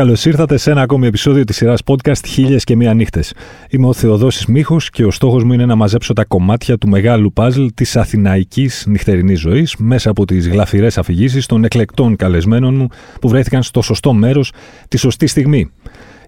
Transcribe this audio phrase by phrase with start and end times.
[0.00, 3.34] Καλώς ήρθατε σε ένα ακόμη επεισόδιο της σειράς podcast Χίλιες και Μία Νύχτες.
[3.70, 7.32] Είμαι ο Θεοδόσης Μίχος και ο στόχος μου είναι να μαζέψω τα κομμάτια του μεγάλου
[7.32, 12.86] παζλ της αθηναϊκής νυχτερινής ζωής μέσα από τις γλαφυρές αφηγήσεις των εκλεκτών καλεσμένων μου
[13.20, 14.52] που βρέθηκαν στο σωστό μέρος
[14.88, 15.70] τη σωστή στιγμή.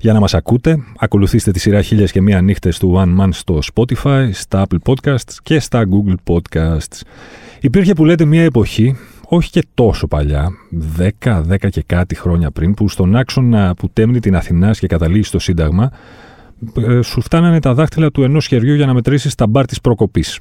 [0.00, 3.58] Για να μας ακούτε, ακολουθήστε τη σειρά χίλιες και μία νύχτες του One Man στο
[3.74, 7.00] Spotify, στα Apple Podcasts και στα Google Podcasts.
[7.60, 8.96] Υπήρχε που λέτε μία εποχή
[9.34, 10.50] όχι και τόσο παλιά,
[10.98, 15.22] 10, 10 και κάτι χρόνια πριν, που στον άξονα που τέμνει την Αθηνάς και καταλήγει
[15.22, 15.90] στο Σύνταγμα,
[16.76, 20.40] ε, σου φτάνανε τα δάχτυλα του ενός χεριού για να μετρήσεις τα μπαρ της προκοπής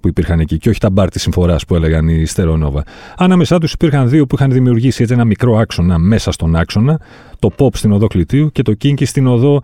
[0.00, 2.84] που υπήρχαν εκεί, και όχι τα μπαρ της συμφοράς που έλεγαν οι Στερονόβα.
[3.16, 7.00] Ανάμεσά τους υπήρχαν δύο που είχαν δημιουργήσει έτσι ένα μικρό άξονα μέσα στον άξονα,
[7.38, 9.62] το Pop στην οδό Κλητίου και το Kinky στην οδό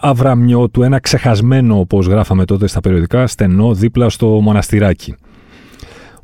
[0.00, 5.14] Αβραμιώτου, ένα ξεχασμένο, όπως γράφαμε τότε στα περιοδικά, στενό δίπλα στο μοναστηράκι.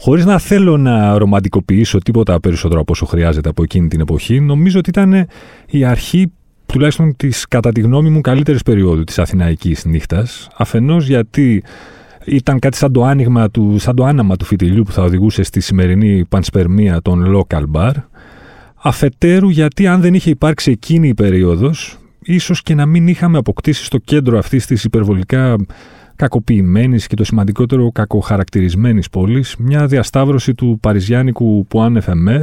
[0.00, 4.78] Χωρίς να θέλω να ρομαντικοποιήσω τίποτα περισσότερο από όσο χρειάζεται από εκείνη την εποχή, νομίζω
[4.78, 5.26] ότι ήταν
[5.66, 6.32] η αρχή
[6.66, 10.48] τουλάχιστον της κατά τη γνώμη μου καλύτερης περίοδου της Αθηναϊκής νύχτας.
[10.56, 11.62] Αφενός γιατί
[12.24, 15.60] ήταν κάτι σαν το, άνοιγμα του, σαν το άναμα του φιτιλιού που θα οδηγούσε στη
[15.60, 17.92] σημερινή πανσπερμία των local bar.
[18.74, 23.84] Αφετέρου γιατί αν δεν είχε υπάρξει εκείνη η περίοδος, ίσως και να μην είχαμε αποκτήσει
[23.84, 25.56] στο κέντρο αυτής της υπερβολικά
[26.20, 32.42] κακοποιημένης και το σημαντικότερο κακοχαρακτηρισμένης πόλης μια διασταύρωση του παριζιάνικου Πουάν Εφεμέρ,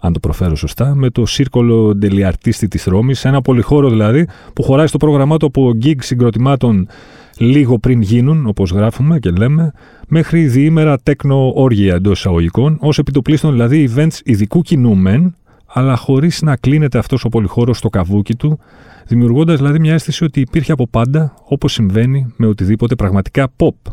[0.00, 4.86] αν το προφέρω σωστά, με το σύρκολο ντελιαρτίστη της Ρώμης, ένα πολυχώρο δηλαδή που χωράει
[4.86, 6.88] στο πρόγραμμά του από γκίγκ συγκροτημάτων
[7.36, 9.72] λίγο πριν γίνουν, όπως γράφουμε και λέμε,
[10.08, 15.36] μέχρι διήμερα τέκνο όργια εντός εισαγωγικών, ως επιτοπλίστων δηλαδή events ειδικού κοινού μεν,
[15.76, 18.58] αλλά χωρίς να κλείνεται αυτός ο πολυχώρος στο καβούκι του,
[19.06, 23.92] δημιουργώντας δηλαδή μια αίσθηση ότι υπήρχε από πάντα, όπως συμβαίνει με οτιδήποτε πραγματικά pop.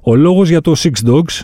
[0.00, 1.42] Ο λόγος για το Six Dogs,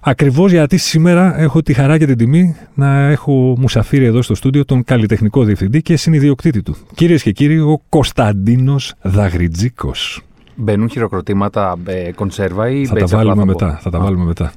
[0.00, 4.64] ακριβώς γιατί σήμερα έχω τη χαρά και την τιμή να έχω μουσαφίρει εδώ στο στούντιο
[4.64, 6.76] τον καλλιτεχνικό διευθυντή και συνειδιοκτήτη του.
[6.94, 10.22] Κυρίες και κύριοι, ο Κωνσταντίνος Δαγριτζίκος.
[10.54, 13.78] Μπαίνουν χειροκροτήματα ε, κονσέρβα ή θα τα βάλουμε μετά.
[13.82, 14.52] Θα τα βάλουμε μετά.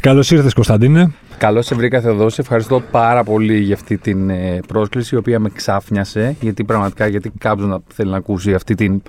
[0.00, 1.12] Καλώς ήρθες, Κωνσταντίνε.
[1.42, 2.36] Καλώς σε βρήκα, Θεοδόση.
[2.40, 6.36] Ευχαριστώ πάρα πολύ για αυτή την ε, πρόσκληση, η οποία με ξάφνιασε.
[6.40, 9.02] Γιατί πραγματικά, γιατί κάποιος να θέλει να ακούσει αυτή την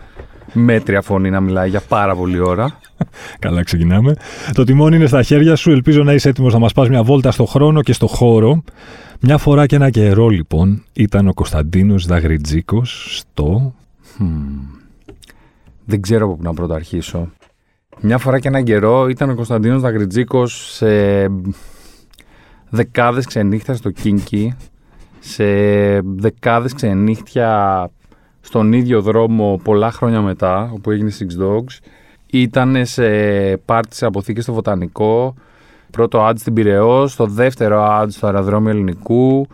[0.54, 2.80] μέτρια φωνή να μιλάει για πάρα πολλή ώρα.
[3.40, 4.16] Καλά, ξεκινάμε.
[4.54, 5.72] Το τιμόνι είναι στα χέρια σου.
[5.72, 8.64] Ελπίζω να είσαι έτοιμος να μας πας μια βόλτα στο χρόνο και στο χώρο.
[9.20, 13.74] Μια φορά και ένα καιρό, λοιπόν, ήταν ο Κωνσταντίνος Δαγριτζίκος στο.
[15.86, 17.32] Δεν ξέρω από πού να πρώτο αρχίσω.
[18.00, 20.88] Μια φορά και έναν καιρό ήταν ο Κωνσταντίνος Δαγριτζίκος σε
[22.76, 24.56] δεκάδες ξενύχτια στο Κίνκι,
[25.20, 25.46] σε
[26.02, 27.90] δεκάδες ξενύχτια
[28.42, 31.88] στον ίδιο δρόμο πολλά χρόνια μετά, όπου έγινε Six Dogs.
[32.26, 33.08] Ήταν σε
[33.58, 35.34] πάρτι σε αποθήκες στο Βοτανικό,
[35.92, 39.48] πρώτο ad στην Πυραιός, στο δεύτερο ad στο αεροδρόμιο Ελληνικού,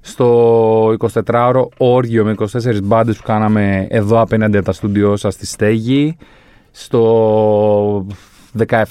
[0.00, 5.46] στο 24ωρο όργιο με 24 μπάντες που κάναμε εδώ απέναντι από τα στούντιό σας στη
[5.46, 6.16] Στέγη,
[6.70, 8.06] στο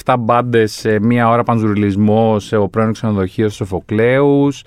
[0.04, 4.64] 17 μπάντες σε μία ώρα πανζουριλισμό σε ο πρώην ξενοδοχείο Σοφοκλέους,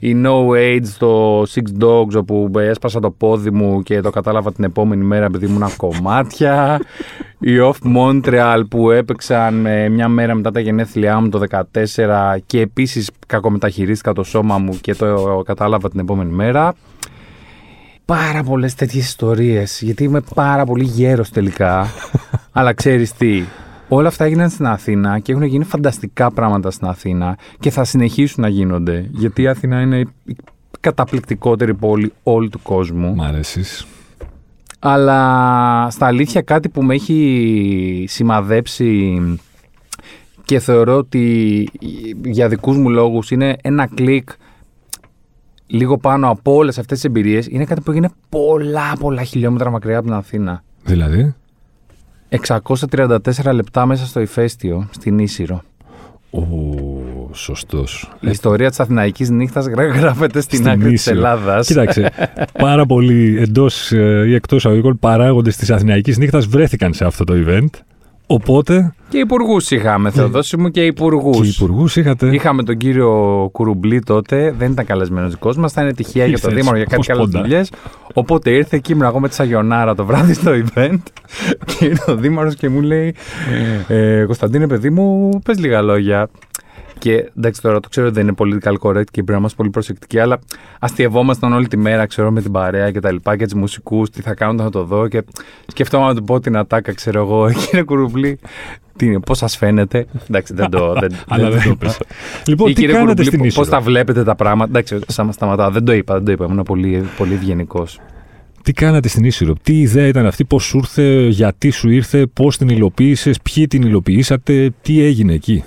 [0.00, 4.64] η No Age στο Six Dogs όπου έσπασα το πόδι μου και το κατάλαβα την
[4.64, 6.80] επόμενη μέρα επειδή ήμουν κομμάτια.
[7.38, 13.10] η Off Montreal που έπαιξαν μια μέρα μετά τα γενέθλιά μου το 2014 και επίσης
[13.26, 16.74] κακομεταχειρίστηκα το σώμα μου και το κατάλαβα την επόμενη μέρα.
[18.04, 21.86] Πάρα πολλές τέτοιες ιστορίες γιατί είμαι πάρα πολύ γέρος τελικά.
[22.52, 23.42] Αλλά ξέρεις τι,
[23.88, 28.42] Όλα αυτά έγιναν στην Αθήνα και έχουν γίνει φανταστικά πράγματα στην Αθήνα και θα συνεχίσουν
[28.42, 29.08] να γίνονται.
[29.10, 30.36] Γιατί η Αθήνα είναι η
[30.80, 33.14] καταπληκτικότερη πόλη όλου του κόσμου.
[33.14, 33.86] Μ' αρέσεις.
[34.78, 39.20] Αλλά στα αλήθεια κάτι που με έχει σημαδέψει
[40.44, 41.68] και θεωρώ ότι
[42.24, 44.28] για δικούς μου λόγους είναι ένα κλικ
[45.66, 49.98] λίγο πάνω από όλες αυτές τις εμπειρίες είναι κάτι που έγινε πολλά πολλά χιλιόμετρα μακριά
[49.98, 50.62] από την Αθήνα.
[50.84, 51.34] Δηλαδή;
[52.28, 55.62] 634 λεπτά μέσα στο ηφαίστειο, στην Ίσυρο.
[56.30, 56.42] Ο
[57.32, 58.12] σωστός.
[58.20, 61.66] Η ιστορία της Αθηναϊκής νύχτας γράφεται στην, στην άκρη της Ελλάδας.
[61.66, 62.10] Κοίταξε.
[62.52, 67.34] πάρα πολλοί εντός ε, ή εκτός αγωγικών παράγοντες της Αθηναϊκής νύχτας βρέθηκαν σε αυτό το
[67.46, 67.68] event.
[68.26, 68.94] Οπότε.
[69.08, 71.40] Και υπουργούς είχαμε, Θεοδόση μου, και υπουργούς.
[71.40, 72.34] Και υπουργούς είχατε.
[72.34, 76.48] Είχαμε τον κύριο Κουρουμπλή τότε, δεν ήταν καλεσμένος δικός μας, θα είναι τυχαία για το
[76.48, 77.70] Δήμαρχο για κάτι άλλες δουλειές.
[78.14, 80.98] Οπότε ήρθε και ήμουν εγώ με τη Σαγιονάρα το βράδυ στο event
[81.64, 83.14] και ήρθε ο Δήμαρχο και μου λέει:
[83.88, 86.28] ε, Κωνσταντίνε, παιδί μου, πες λίγα λόγια.
[86.98, 89.70] Και εντάξει, τώρα το ξέρω ότι δεν είναι political correct και πρέπει να είμαστε πολύ
[89.70, 90.38] προσεκτικοί, αλλά
[90.80, 94.20] αστειευόμασταν όλη τη μέρα, ξέρω, με την παρέα και τα λοιπά και τους μουσικούς, τι
[94.22, 95.08] θα κάνουν, θα το δω.
[95.08, 95.22] Και
[95.66, 98.38] σκεφτόμαστε να του πω την ατάκα, ξέρω εγώ, εκείνη κουρουβλή.
[99.26, 100.92] Πώς σας φαίνεται; Εντάξει, δεν το.
[101.00, 101.98] Δεν, Αλλά δεν το πες.
[102.46, 103.76] Λοιπόν, Ή, τι κύριε κάνατε Κουρουμπλή, στην Πώς Ίσο.
[103.76, 105.70] τα βλέπετε τα πράγματα; Εντάξει, σταμα- σταματάω.
[105.70, 106.44] Δεν το είπα, δεν το είπα.
[106.44, 108.00] Ήμουν πολύ, πολύ ευγενικός.
[108.62, 112.56] Τι κάνατε στην Ίσυρο, τι ιδέα ήταν αυτή, πώς σου ήρθε, γιατί σου ήρθε, πώς
[112.58, 115.64] την υλοποίησες, ποιοι την υλοποιήσατε, τι έγινε εκεί;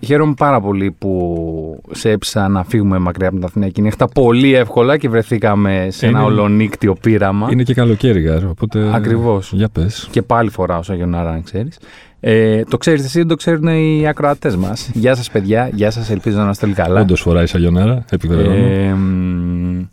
[0.00, 4.96] Χαίρομαι πάρα πολύ που σε έψα να φύγουμε μακριά από την Αθηναϊκή νύχτα πολύ εύκολα
[4.96, 7.48] και βρεθήκαμε σε ένα Είναι- ολονύκτιο πείραμα.
[7.50, 8.90] Είναι και καλοκαίρι, γάρ, οπότε.
[8.94, 9.50] Ακριβώς.
[9.54, 10.08] Για πες.
[10.10, 11.78] Και πάλι φοράω σαν Γιονάρα, αν ξέρεις.
[12.20, 14.90] Ε, το ξέρεις εσύ, δεν το ξέρουν οι ακροατές μας.
[14.94, 15.70] Γεια σας, παιδιά.
[15.72, 17.00] Γεια σας, ελπίζω να είστε όλοι καλά.
[17.00, 18.54] Όντως φοράει σαγιονάρα, επιβεβαιώνω.
[18.54, 19.84] Ε, μ,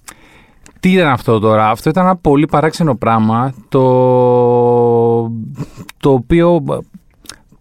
[0.79, 3.81] τι ήταν αυτό τώρα, αυτό ήταν ένα πολύ παράξενο πράγμα το,
[5.97, 6.77] το οποίο ε,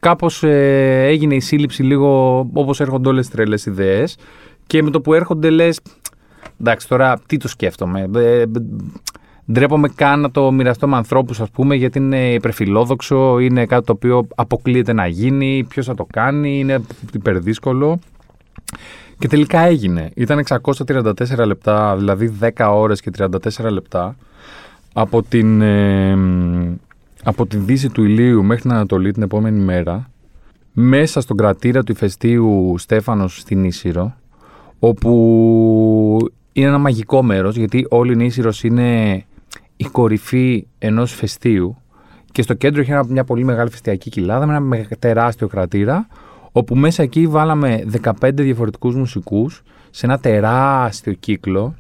[0.03, 4.17] κάπως ε, έγινε η σύλληψη λίγο όπως έρχονται όλες τις τρελές ιδέες
[4.67, 5.81] και με το που έρχονται λες
[6.61, 8.45] εντάξει τώρα τι το σκέφτομαι ε, ε,
[9.53, 13.93] ντρέπομαι καν να το μοιραστώ με ανθρώπους ας πούμε γιατί είναι υπερφιλόδοξο είναι κάτι το
[13.93, 16.83] οποίο αποκλείεται να γίνει ποιος θα το κάνει, είναι
[17.13, 17.99] υπερδύσκολο
[19.19, 20.11] και τελικά έγινε.
[20.15, 21.13] Ήταν 634
[21.47, 24.17] λεπτά, δηλαδή 10 ώρες και 34 λεπτά
[24.93, 26.75] από την, ε, μ,
[27.23, 30.11] από την δύση του ηλίου μέχρι την Ανατολή την επόμενη μέρα
[30.73, 34.15] μέσα στον κρατήρα του ηφαιστείου Στέφανος στην Ίσυρο
[34.79, 35.11] όπου
[36.53, 39.13] είναι ένα μαγικό μέρος γιατί όλη η Ίσυρος είναι
[39.77, 41.77] η κορυφή ενός φεστίου
[42.33, 46.07] και στο κέντρο έχει ένα- μια πολύ μεγάλη φεστιακή κοιλάδα με ένα μεγα- τεράστιο κρατήρα
[46.53, 51.75] όπου μέσα εκεί βάλαμε 15 διαφορετικούς μουσικούς σε ένα τεράστιο κύκλο.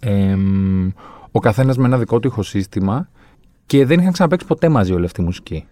[0.00, 0.90] Εμ,
[1.30, 3.08] ο καθένας με ένα δικό του ηχοσύστημα
[3.68, 5.64] και δεν είχαν ξαναπαίξει ποτέ μαζί όλη αυτή η μουσική.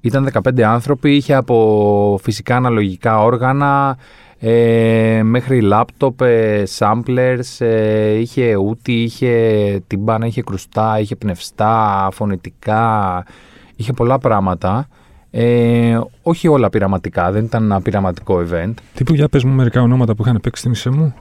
[0.00, 3.96] Ήταν 15 άνθρωποι, είχε από φυσικά αναλογικά όργανα
[4.38, 13.24] ε, μέχρι λάπτοπ, ε, samplers, ε, είχε ούτι, είχε τυμπάνα, είχε κρουστά, είχε πνευστά, φωνητικά,
[13.76, 14.88] είχε πολλά πράγματα.
[15.30, 18.74] Ε, όχι όλα πειραματικά, δεν ήταν ένα πειραματικό event.
[18.94, 21.14] Τύπου για πες μου μερικά ονόματα που είχαν παίξει στη Νίσυρο.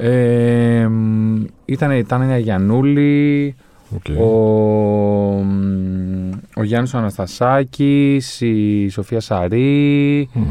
[0.00, 3.54] Ε, μ, ήταν η Τάνια Γιαννούλη,
[3.94, 4.18] Οκ.
[4.20, 4.28] ο,
[5.42, 10.42] μ, ο Γιάννης ο Αναστασάκης, η Σοφία Σαρή, Μμ.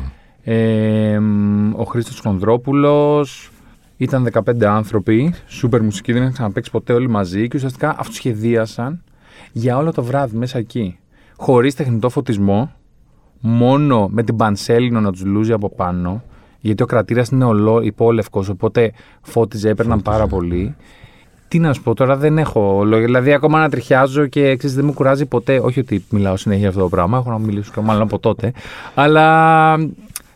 [0.44, 3.52] ε, μ, ο Χρήστος Χονδρόπουλος.
[4.00, 9.04] Ήταν 15 άνθρωποι, σούπερ μουσική, δεν είχαν ξαναπαίξει ποτέ όλοι μαζί και ουσιαστικά αυτοσχεδίασαν
[9.52, 11.00] για όλο το βράδυ μέσα εκεί.
[11.38, 12.72] Χωρίς τεχνητό φωτισμό,
[13.40, 16.24] μόνο με την πανσέλινο να τους λούζει από πάνω,
[16.60, 18.92] γιατί ο κρατήρας είναι ολό, υπόλευκος, οπότε
[19.22, 20.76] φώτιζε, έπαιρναν πάρα πολύ.
[21.48, 23.06] Τι να σου πω τώρα, δεν έχω λόγια.
[23.06, 25.60] Δηλαδή, ακόμα να τριχιάζω και ξέρεις, δεν με κουράζει ποτέ.
[25.60, 28.52] Όχι ότι μιλάω συνέχεια για αυτό το πράγμα, έχω να μιλήσω και μάλλον από τότε.
[28.94, 29.78] Αλλά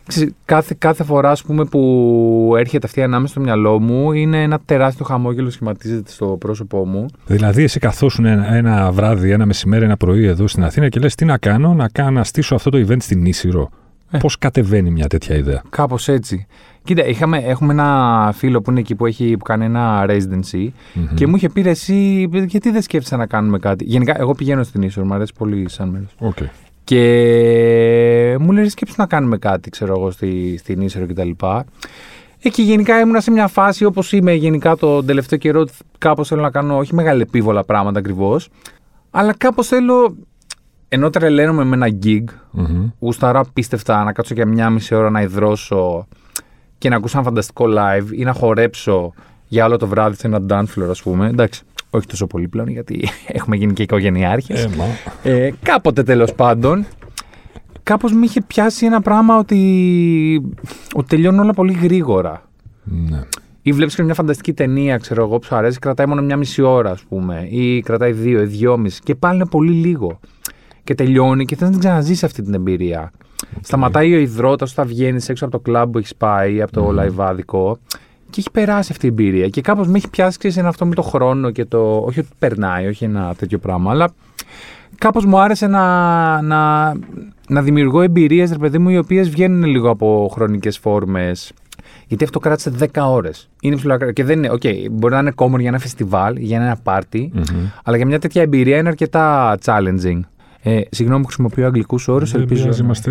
[0.06, 4.60] ξέρεις, κάθε, κάθε φορά ας πούμε, που έρχεται αυτή ανάμεσα στο μυαλό μου, είναι ένα
[4.64, 7.06] τεράστιο χαμόγελο σχηματίζεται στο πρόσωπό μου.
[7.26, 11.14] Δηλαδή, εσύ καθόσουν ένα, ένα βράδυ, ένα μεσημέρι, ένα πρωί εδώ στην Αθήνα και λες:
[11.14, 13.70] Τι να κάνω, να, κάνω, να στήσω αυτό το event στη Νίσυρο.
[14.10, 14.18] Ε.
[14.18, 16.46] Πώς κατεβαίνει μια τέτοια ιδέα; Κάπως έτσι.
[16.84, 21.14] Κοίτα, είχαμε, έχουμε ένα φίλο που είναι εκεί που, έχει, που κάνει ένα residency Μμμ.
[21.14, 24.62] και μου είχε πει ρε, εσύ, γιατί δεν σκέφτεσαι να κάνουμε κάτι; Γενικά, εγώ πηγαίνω
[24.62, 26.14] στη Νίσυρο, μου αρέσει πολύ σαν μέρος.
[26.18, 26.36] Οκ.
[26.84, 31.30] Και μου λέει σκέψου να κάνουμε κάτι, ξέρω εγώ, στη, στη Νίσυρο κτλ.
[32.44, 35.60] Εκεί γενικά ήμουνα σε μια φάση όπως είμαι γενικά το τελευταίο καιρό.
[35.60, 38.48] ότι Κάπως θέλω να κάνω όχι μεγάλη επίβολα πράγματα ακριβώς.
[39.10, 40.16] Αλλά κάπως θέλω.
[40.88, 42.90] Ενώ τρελαίνομαι με ένα gig, Μμμ.
[42.98, 46.06] γουσταρά απίστευτα να κάτσω για μια μισή ώρα να υδρώσω
[46.82, 49.12] και να ακούσω ένα φανταστικό live ή να χορέψω
[49.48, 51.28] για όλο το βράδυ σε ένα dance floor, ας πούμε.
[51.28, 53.08] Εντάξει, όχι τόσο πολύ πλέον γιατί
[53.38, 54.64] έχουμε γίνει και οικογενειάρχες.
[54.64, 54.84] Ε, μα.
[55.30, 56.86] Ε, κάποτε τέλος πάντων,
[57.82, 60.42] κάπως με είχε πιάσει ένα πράγμα ότι,
[60.94, 62.48] ότι τελειώνουν όλα πολύ γρήγορα.
[62.84, 63.20] Ναι.
[63.62, 66.62] Ή βλέπεις και μια φανταστική ταινία, ξέρω εγώ, που σου αρέσει, κρατάει μόνο μια μισή
[66.62, 70.20] ώρα, ας πούμε, ή κρατάει δύο ή δυόμιση, και πάλι είναι πολύ λίγο.
[70.84, 73.12] Και τελειώνει και θες να την ξαναζήσεις αυτή την εμπειρία.
[73.60, 76.90] Σταματάει ο υδρότας όταν βγαίνεις έξω από το κλαμπ που έχεις πάει, από το Μμμ.
[76.90, 77.78] λαϊβάδικο,
[78.30, 79.48] και έχει περάσει αυτή η εμπειρία.
[79.48, 81.96] Και κάπως με έχει πιάσει ξέρεις, ένα αυτό με το χρόνο και το.
[82.06, 84.10] Όχι ότι περνάει, όχι ένα τέτοιο πράγμα, αλλά
[84.98, 86.92] κάπως μου άρεσε να, να,
[87.48, 91.52] να δημιουργώ εμπειρίες, ρε παιδί μου, οι οποίες βγαίνουν λίγο από χρονικές φόρμες.
[92.06, 93.48] Γιατί αυτό κράτησε 10 ώρες.
[93.60, 94.50] Είναι ψηλό Και δεν είναι.
[94.50, 97.66] Οκ, μπορεί να είναι common για ένα φεστιβάλ, για ένα πάρτι, Μμμ.
[97.84, 100.20] αλλά για μια τέτοια εμπειρία είναι αρκετά challenging.
[100.64, 102.60] Ε, συγγνώμη που χρησιμοποιώ αγγλικούς όρους, Δεν ελπίζω.
[102.62, 103.10] πειράζει, να- είμαστε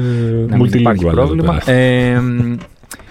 [0.50, 1.58] να μην υπάρχει multilingual εδώ πρόβλημα.
[1.66, 1.78] πέρα.
[1.78, 2.56] Ε, μ,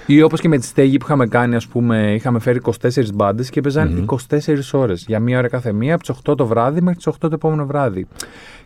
[0.07, 3.51] ή όπως και με τη στέγη που είχαμε κάνει, ας πούμε, είχαμε φέρει 24 μπάντες
[3.51, 3.99] και έπαιζαν Μμμ.
[4.03, 5.05] 24 ώρες.
[5.09, 7.67] Για μία ώρα κάθε μία, από τις 8 το βράδυ μέχρι τις 8 το επόμενο
[7.67, 8.07] βράδυ.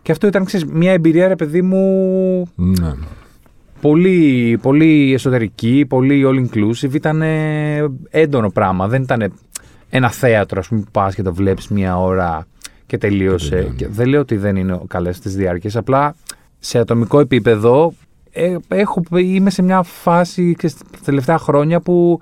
[0.02, 1.82] Και αυτό ήταν, ξέρεις, μια εμπειρία, ρε παιδί μου,
[2.54, 2.92] Ναι.
[3.80, 6.94] Πολύ, πολύ εσωτερική, πολύ all inclusive.
[6.94, 7.22] Ήταν
[8.10, 8.88] έντονο πράγμα.
[8.88, 9.32] Δεν ήταν
[9.90, 12.46] ένα θέατρο, ας πούμε, που πας και το βλέπεις μία ώρα
[12.86, 13.48] και τελείωσε.
[13.48, 13.74] τελειώνει.
[13.74, 15.76] Και δεν λέω ότι δεν είναι καλές τις διάρκειες.
[15.76, 16.14] Απλά
[16.58, 17.92] σε ατομικό επίπεδο
[18.30, 22.20] ε, έχω, είμαι σε μια φάση και στα τελευταία χρόνια που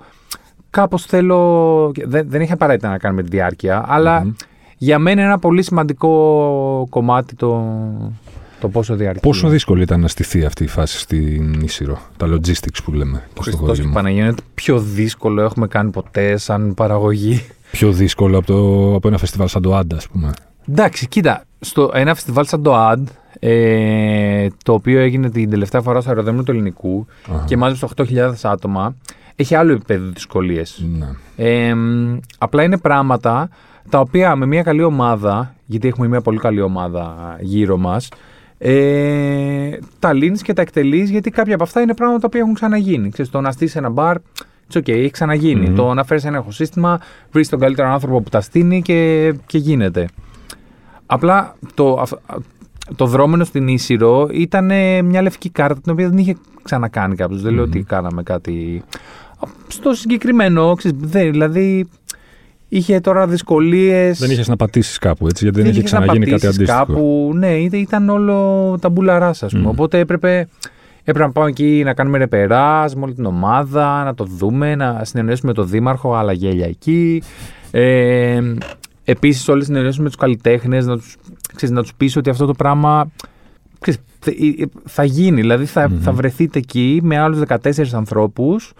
[0.69, 1.91] κάπως θέλω.
[2.05, 4.33] Δεν, δεν είχε απαραίτητα να κάνει με τη διάρκεια, αλλά Μμμ.
[4.77, 7.63] για μένα είναι ένα πολύ σημαντικό κομμάτι το,
[8.59, 9.19] το πόσο διαρκεί.
[9.19, 13.23] Πόσο δύσκολο ήταν να στηθεί αυτή η φάση στην Ίσυρο, τα logistics που λέμε.
[13.31, 13.93] στο Χριστός και χωρισμό.
[13.93, 17.45] Παναγία, είναι το πιο δύσκολο έχουμε κάνει ποτέ σαν παραγωγή.
[17.71, 20.31] Πιο δύσκολο από, το, από ένα φεστιβάλ σαν το Άντας, ας πούμε.
[20.69, 23.03] Εντάξει, κοίτα, στο ένα φεστιβάλ σαν το AD,
[23.39, 27.43] ε, το οποίο έγινε την τελευταία φορά στο αεροδρόμιο του Ελληνικού Αχα.
[27.45, 28.95] και μάζεψε 8.000 άτομα,
[29.35, 30.85] έχει άλλο επίπεδο δυσκολίες.
[30.97, 31.07] Ναι.
[31.35, 33.49] Ε, μ, απλά είναι πράγματα
[33.89, 38.09] τα οποία με μια καλή ομάδα, γιατί έχουμε μια πολύ καλή ομάδα γύρω μας,
[38.57, 42.53] ε, τα λύνεις και τα εκτελείς γιατί κάποια από αυτά είναι πράγματα τα οποία έχουν
[42.53, 43.09] ξαναγίνει.
[43.09, 44.17] Ξέρεις, το να στήσεις ένα μπαρ,
[44.71, 45.69] it's okay, έχει ξαναγίνει.
[45.69, 45.75] Μμμ.
[45.75, 46.99] Το να φέρεις ένα εχοσύστημα,
[47.31, 50.07] βρεις τον καλύτερο άνθρωπο που τα στείνει και, και γίνεται.
[51.05, 52.19] Απλά το, αυ-
[52.95, 57.41] το δρόμενο στην Ίσυρο ήταν ε, μια λευκή κάρτα την οποία δεν είχε ξανακάνει κάποιος.
[57.41, 57.69] Δεν λέω Μμμ.
[57.69, 58.83] ότι κάναμε κάτι.
[59.67, 61.87] Στο συγκεκριμένο, ξέρεις, δεν, δηλαδή
[62.69, 64.19] είχε τώρα δυσκολίες.
[64.19, 66.85] Δεν είχες να πατήσεις κάπου έτσι, γιατί δεν, είχε είχες να ξαναγίνει κάτι πατήσεις αντίστοιχο.
[66.85, 69.61] Κάπου, ναι, ήταν, ήταν όλο τα μπουλαρά, ας πούμε.
[69.63, 69.67] Μμ.
[69.67, 70.47] Οπότε έπρεπε,
[71.03, 75.01] έπρεπε να πάμε εκεί να κάνουμε ρεπεράζ με όλη την ομάδα, να το δούμε, να
[75.03, 77.21] συνεννοήσουμε με τον Δήμαρχο, άλλα γέλια εκεί.
[77.71, 78.41] Ε,
[79.03, 81.15] Επίσης, όλες συνεννοήσουμε με τους καλλιτέχνες, να τους
[81.69, 83.11] να τους πεις ότι αυτό το πράγμα
[83.79, 85.41] ξέρεις, θε- ε, ε, θα γίνει.
[85.41, 85.99] Δηλαδή θα, Μμμ.
[86.01, 88.73] θα βρεθείτε εκεί με άλλους 14 ανθρώπους,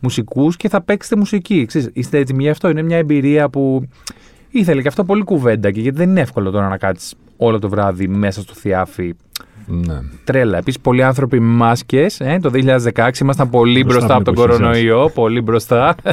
[0.00, 1.64] μουσικούς και θα παίξετε μουσική.
[1.64, 3.88] Ξέρεις, είστε έτοιμοι γι' αυτό; Είναι μια εμπειρία που
[4.50, 7.68] ήθελε και αυτό πολύ κουβέντα και γιατί δεν είναι εύκολο τώρα να κάτσεις όλο το
[7.68, 9.14] βράδυ μέσα στο θιάφι.
[9.66, 10.00] Ναι.
[10.24, 10.58] Τρέλα.
[10.58, 12.20] Επίσης, πολλοί άνθρωποι με μάσκες.
[12.20, 14.82] Ε, το 2016 ήμασταν πολύ Μπροστά μπροστά, από από την τον εποχή σας.
[14.84, 15.10] κορονοϊό.
[15.10, 15.94] Πολύ μπροστά.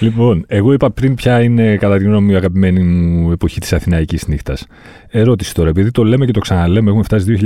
[0.00, 3.72] Λοιπόν, εγώ είπα πριν ποια είναι κατά τη γνώμη μου η αγαπημένη μου εποχή της
[3.72, 4.66] Αθηναϊκής νύχτας.
[5.08, 7.38] Ερώτηση τώρα, επειδή το λέμε και το ξαναλέμε, έχουμε φτάσει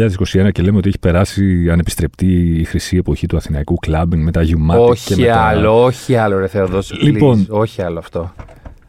[0.42, 4.42] 2021 και λέμε ότι έχει περάσει ανεπιστρεπτή η χρυσή εποχή του Αθηναϊκού κλάμπινγκ με τα
[4.42, 5.40] Γιουμάτι και όχι με τα...
[5.40, 6.94] άλλο, όχι άλλο, ρε Θεοδόση.
[6.94, 7.47] Λοιπόν.
[7.49, 7.59] please.
[7.59, 8.32] όχι άλλο αυτό.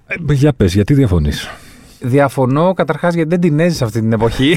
[0.08, 1.50] Ε, για πες, γιατί διαφωνείς;
[2.00, 4.56] Διαφωνώ καταρχάς γιατί δεν την έζησα αυτή την εποχή.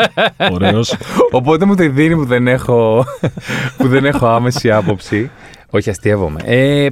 [0.52, 0.96] Ωραίος.
[1.30, 3.04] Οπότε μου τη δίνει που δεν έχω,
[3.76, 5.30] που δεν έχω άμεση άποψη.
[5.70, 6.40] Όχι, αστείευομαι.
[6.44, 6.88] Ε,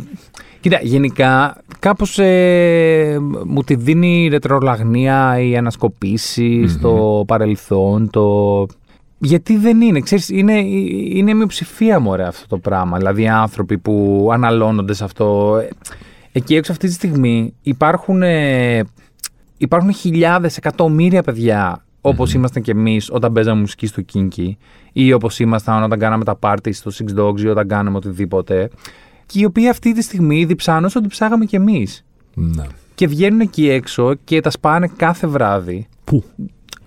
[0.68, 6.68] κοίτα, γενικά κάπως ε, μου τη δίνει η ρετρολαγνία, η ανασκοπηση Μμμ.
[6.68, 8.66] στο παρελθόν, το...
[9.18, 10.58] Γιατί δεν είναι, ξέρεις, είναι,
[11.08, 12.96] είναι μειοψηφία μου αυτό το πράγμα.
[12.96, 15.56] Δηλαδή οι άνθρωποι που αναλώνονται σε αυτό.
[15.62, 15.68] Ε,
[16.32, 18.84] Εκεί έξω αυτή τη στιγμή υπάρχουν, ε,
[19.56, 24.50] υπάρχουν χιλιάδες, εκατομμύρια παιδιά όπως ήμασταν κι εμείς όταν παίζαμε μουσική στο Kinky
[24.92, 28.70] ή όπως ήμασταν όταν κάναμε τα party στο Six Dogs ή όταν κάναμε οτιδήποτε
[29.26, 32.04] και οι οποίοι αυτή τη στιγμή διψάνουν όσο διψάγαμε κι εμείς
[32.34, 32.64] ναι.
[32.94, 35.86] και βγαίνουν εκεί έξω και τα σπάνε κάθε βράδυ.
[36.04, 36.24] Πού;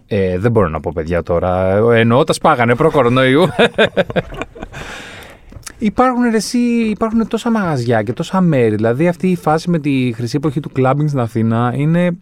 [0.08, 1.75] Ε, δεν μπορώ να πω παιδιά τώρα.
[1.75, 3.48] Ε, Εννοώ τα σπάγανε προ-κορονοϊού.
[5.79, 6.58] Υπάρχουν, ρε, εσύ,
[6.89, 8.75] υπάρχουν τόσα μαγαζιά και τόσα μέρη.
[8.75, 12.17] Δηλαδή αυτή η φάση με τη χρυσή εποχή του clubbing στην Αθήνα είναι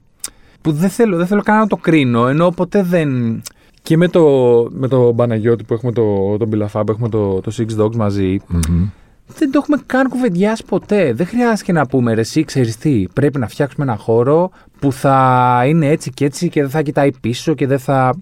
[0.62, 2.28] που δεν θέλω, δεν θέλω καν να το κρίνω.
[2.28, 3.42] Ενώ ποτέ δεν...
[3.82, 4.24] Και με το,
[4.72, 8.40] με το Παναγιώτη που έχουμε το, τον Πιλαφά, που έχουμε το, το Six Dogs μαζί,
[8.48, 8.90] Μμμ.
[9.38, 11.14] Δεν το έχουμε καν κουβεντιάσει ποτέ.
[11.14, 15.64] Δεν χρειάζεται να πούμε ρε, εσύ ξέρεις τι, πρέπει να φτιάξουμε ένα χώρο που θα
[15.68, 18.16] είναι έτσι και έτσι και δεν θα κοιτάει πίσω και δεν θα.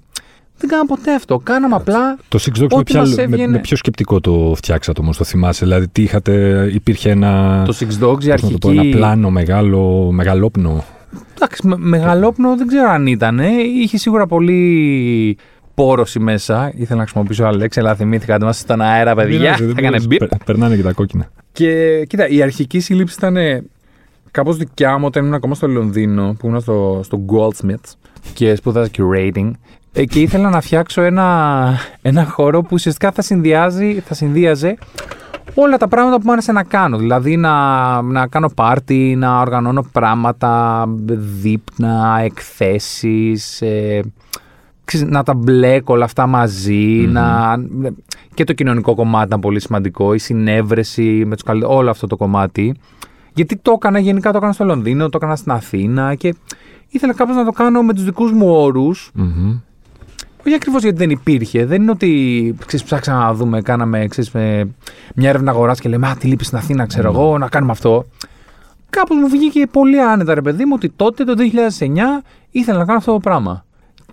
[0.58, 1.40] Δεν κάναμε ποτέ αυτό.
[1.40, 2.18] Κάναμε απλά.
[2.28, 3.48] Το Six Dogs με, Ό,τι ποια- μας με, έβγαινε.
[3.48, 6.34] με ποιο σκεπτικό το φτιάξατε όμως, το θυμάσαι; Δηλαδή, τι είχατε,
[6.74, 7.64] υπήρχε ένα.
[7.66, 8.88] Το Six Dogs, η πώς να το πω, αρχική.
[8.88, 10.84] ένα πλάνο μεγάλο, μεγαλόπνο.
[11.36, 13.40] Εντάξει, με- μεγαλόπνο δεν ξέρω αν ήταν.
[13.40, 13.50] ε.
[13.82, 15.38] Είχε σίγουρα πολύ
[15.75, 16.72] πόρωση μέσα.
[16.75, 19.39] Ήθελα να χρησιμοποιήσω άλλη λέξη, αλλά θυμήθηκα ότι είμαστε στον αέρα, παιδιά.
[19.39, 20.08] Πειράζει, δεν Θα έκανε πειράζει.
[20.08, 20.20] μπιπ.
[20.20, 21.29] Περ- Περνάνε και τα κόκκινα.
[21.51, 23.38] Και κοίτα, η αρχική σύλληψη ήταν
[24.32, 27.94] κάπως δικιά μου όταν ήμουν ακόμα στο Λονδίνο, που ήμουν στο, στο Goldsmiths
[28.34, 29.51] και σπούδαζα curating.
[29.94, 34.77] Ε, και ήθελα να φτιάξω ένα, ένα χώρο που ουσιαστικά θα, συνδυάζει, θα συνδύαζε
[35.53, 36.98] όλα τα πράγματα που μου άρεσε να κάνω.
[36.98, 40.84] Δηλαδή να, να κάνω πάρτι, να οργανώνω πράγματα,
[41.41, 44.15] δείπνα, εκθέσεις, ε, ξέρεις,
[44.94, 47.12] να τα μπλέκω όλα αυτά μαζί, Μμμ.
[47.12, 47.56] να...
[48.34, 52.15] και το κοινωνικό κομμάτι ήταν πολύ σημαντικό, η συνέβρεση με τους καλλιτέχνες, όλο αυτό το
[52.18, 52.75] κομμάτι.
[53.34, 56.36] Γιατί το έκανα γενικά, το έκανα στο Λονδίνο, το έκανα στην Αθήνα και
[56.89, 59.58] ήθελα κάπως να το κάνω με τους δικούς μου όρους, Μμμ.
[60.46, 61.65] όχι ακριβώς γιατί δεν υπήρχε.
[61.65, 64.68] Δεν είναι ότι ξέρεις, ψάξαμε να δούμε, κάναμε ξέρεις, με
[65.15, 67.18] μια έρευνα αγοράς και λέμε Α, τι λείπει στην Αθήνα, ξέρω Ναι.
[67.18, 68.06] εγώ, να κάνουμε αυτό.
[68.89, 71.34] Κάπως μου βγήκε πολύ άνετα, ρε παιδί μου, ότι τότε το
[71.80, 73.65] 2009 ήθελα να κάνω αυτό το πράγμα.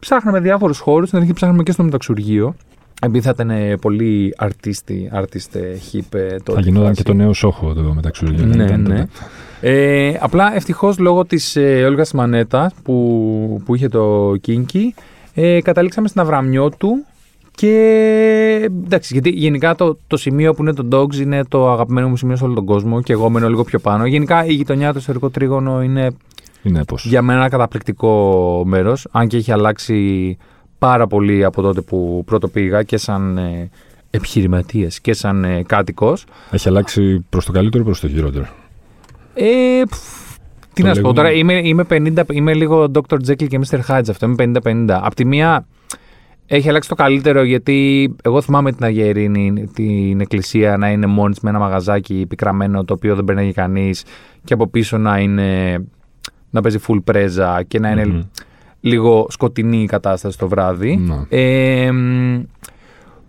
[0.03, 2.55] Ψάχναμε διάφορους χώρους, στην αρχή ψάχναμε και στο μεταξουργείο.
[3.03, 5.57] επειδή θα ήταν πολύ αρτίστη, artist
[5.93, 6.53] hip ε, τότε.
[6.53, 7.03] Θα γινόταν φάση.
[7.03, 8.47] και το νέο σόχο εδώ μεταξύ του.
[8.47, 9.07] Ναι, ναι.
[9.61, 14.83] Ε, απλά ευτυχώς λόγω της ε, Όλγας Μανέτα που, που είχε το Kinky,
[15.35, 17.05] ε, καταλήξαμε στην Αβραμιό του.
[17.55, 22.17] Και εντάξει, γιατί γενικά το, το σημείο που είναι το Dogs είναι το αγαπημένο μου
[22.17, 24.07] σημείο σε όλο τον κόσμο και εγώ μένω λίγο πιο πάνω.
[24.07, 26.11] Γενικά η γειτονιά, το ιστορικό τρίγωνο είναι
[26.63, 27.07] Είναι πώς.
[27.07, 29.07] για μένα ένα καταπληκτικό μέρος.
[29.11, 30.37] Αν και έχει αλλάξει
[30.79, 33.71] πάρα πολύ από τότε που πρώτο πήγα και σαν ε,
[34.11, 36.25] επιχειρηματίας και σαν ε, κάτοικος.
[36.51, 38.47] Έχει αλλάξει προς το καλύτερο ή προς το χειρότερο;
[39.35, 40.37] Ε, πφ,
[40.73, 41.13] τι Το να σου πω λέγουμε.
[41.15, 43.17] τώρα, είμαι, είμαι, 50, είμαι λίγο Dr.
[43.29, 43.79] Jekyll και Mr.
[43.89, 44.27] Hyde αυτό.
[44.27, 44.87] Είμαι 50-50.
[45.03, 45.67] Απ' τη μία
[46.47, 51.43] έχει αλλάξει το καλύτερο γιατί εγώ θυμάμαι την Αγιερίνη, την εκκλησία να είναι μόνης της
[51.45, 54.05] με ένα μαγαζάκι πικραμένο το οποίο δεν περνάει κανείς
[54.45, 55.81] και από πίσω να είναι.
[56.53, 58.23] Να παίζει full πρέζα και να είναι Μμμ.
[58.81, 60.97] λίγο σκοτεινή η κατάσταση το βράδυ.
[60.97, 61.23] Ναι.
[61.29, 62.43] Ε, μ,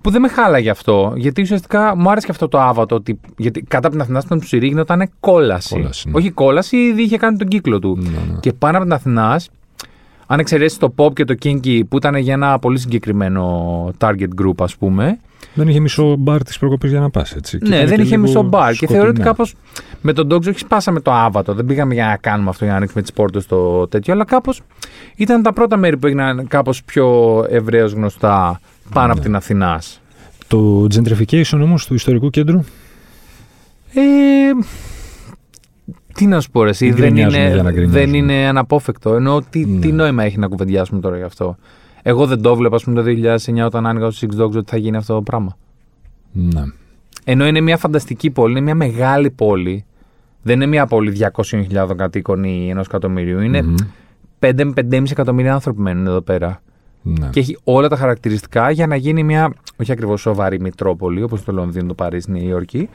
[0.01, 2.95] που δεν με χάλαγε αυτό, γιατί ουσιαστικά μου άρεσε και αυτό το άβατο.
[2.95, 5.75] Ότι, γιατί κάτω από την Αθηνά στον Ψηρή ήταν κόλαση.
[5.75, 6.17] Κόλαση, ναι.
[6.17, 7.97] Όχι κόλαση, ήδη είχε κάνει τον κύκλο του.
[8.01, 8.39] Ναι, ναι.
[8.39, 9.41] Και πάνω από την Αθηνά,
[10.27, 14.53] αν εξαιρέσεις το pop και το kinky που ήταν για ένα πολύ συγκεκριμένο target group,
[14.59, 15.19] ας πούμε.
[15.53, 17.57] Δεν είχε μισό μπαρ της προκοπής για να πας έτσι.
[17.57, 18.73] Και ναι, ήταν δεν και είχε λίγο μισό μπαρ.
[18.73, 19.25] Και θεωρώ ότι σκοτεινά.
[19.25, 19.55] κάπως
[20.01, 21.53] με τον Dogs όχι σπάσαμε το άβατο.
[21.53, 24.13] Δεν πήγαμε για να κάνουμε αυτό, για να ανοίξουμε τις πόρτες στο τέτοιο.
[24.13, 24.61] Αλλά κάπως
[25.15, 28.59] ήταν τα πρώτα μέρη που έγιναν κάπως πιο ευρέως γνωστά
[28.93, 29.25] πάνω από Ναι.
[29.25, 30.01] την Αθηνάς.
[30.47, 32.59] Το gentrification όμως του ιστορικού κέντρου;
[33.93, 34.01] Ε,
[36.13, 37.99] τι να σου πω, ρε, εσύ, Μην δεν γκρινιάζουμε είναι, για να γκρινιάζουμε.
[37.99, 39.13] δεν είναι αναπόφευκτο.
[39.15, 39.79] Ενώ τι, Ναι.
[39.79, 41.55] τι νόημα έχει να κουβεντιάσουμε τώρα γι' αυτό;
[42.01, 44.77] Εγώ δεν το βλέπα, ας πούμε, το 2009 όταν άνοιγα στο Six Dogs ότι θα
[44.77, 45.57] γίνει αυτό το πράγμα.
[46.31, 46.61] Ναι.
[47.23, 49.85] Ενώ είναι μια φανταστική πόλη, είναι μια μεγάλη πόλη.
[50.41, 53.39] Δεν είναι μια πόλη 200.000 κατοίκων ή ενός εκατομμυρίου.
[53.41, 53.75] Είναι Μμμ.
[54.39, 56.61] 5 με 5,5 εκατομμύρια άνθρωποι μένουν εδώ πέρα.
[57.03, 57.29] Ναι.
[57.31, 61.51] Και έχει όλα τα χαρακτηριστικά για να γίνει μια, όχι ακριβώς σοβαρή μητρόπολη, όπως το
[61.51, 62.89] Λονδίνο, το Παρίσι, η Νέα Υόρκη,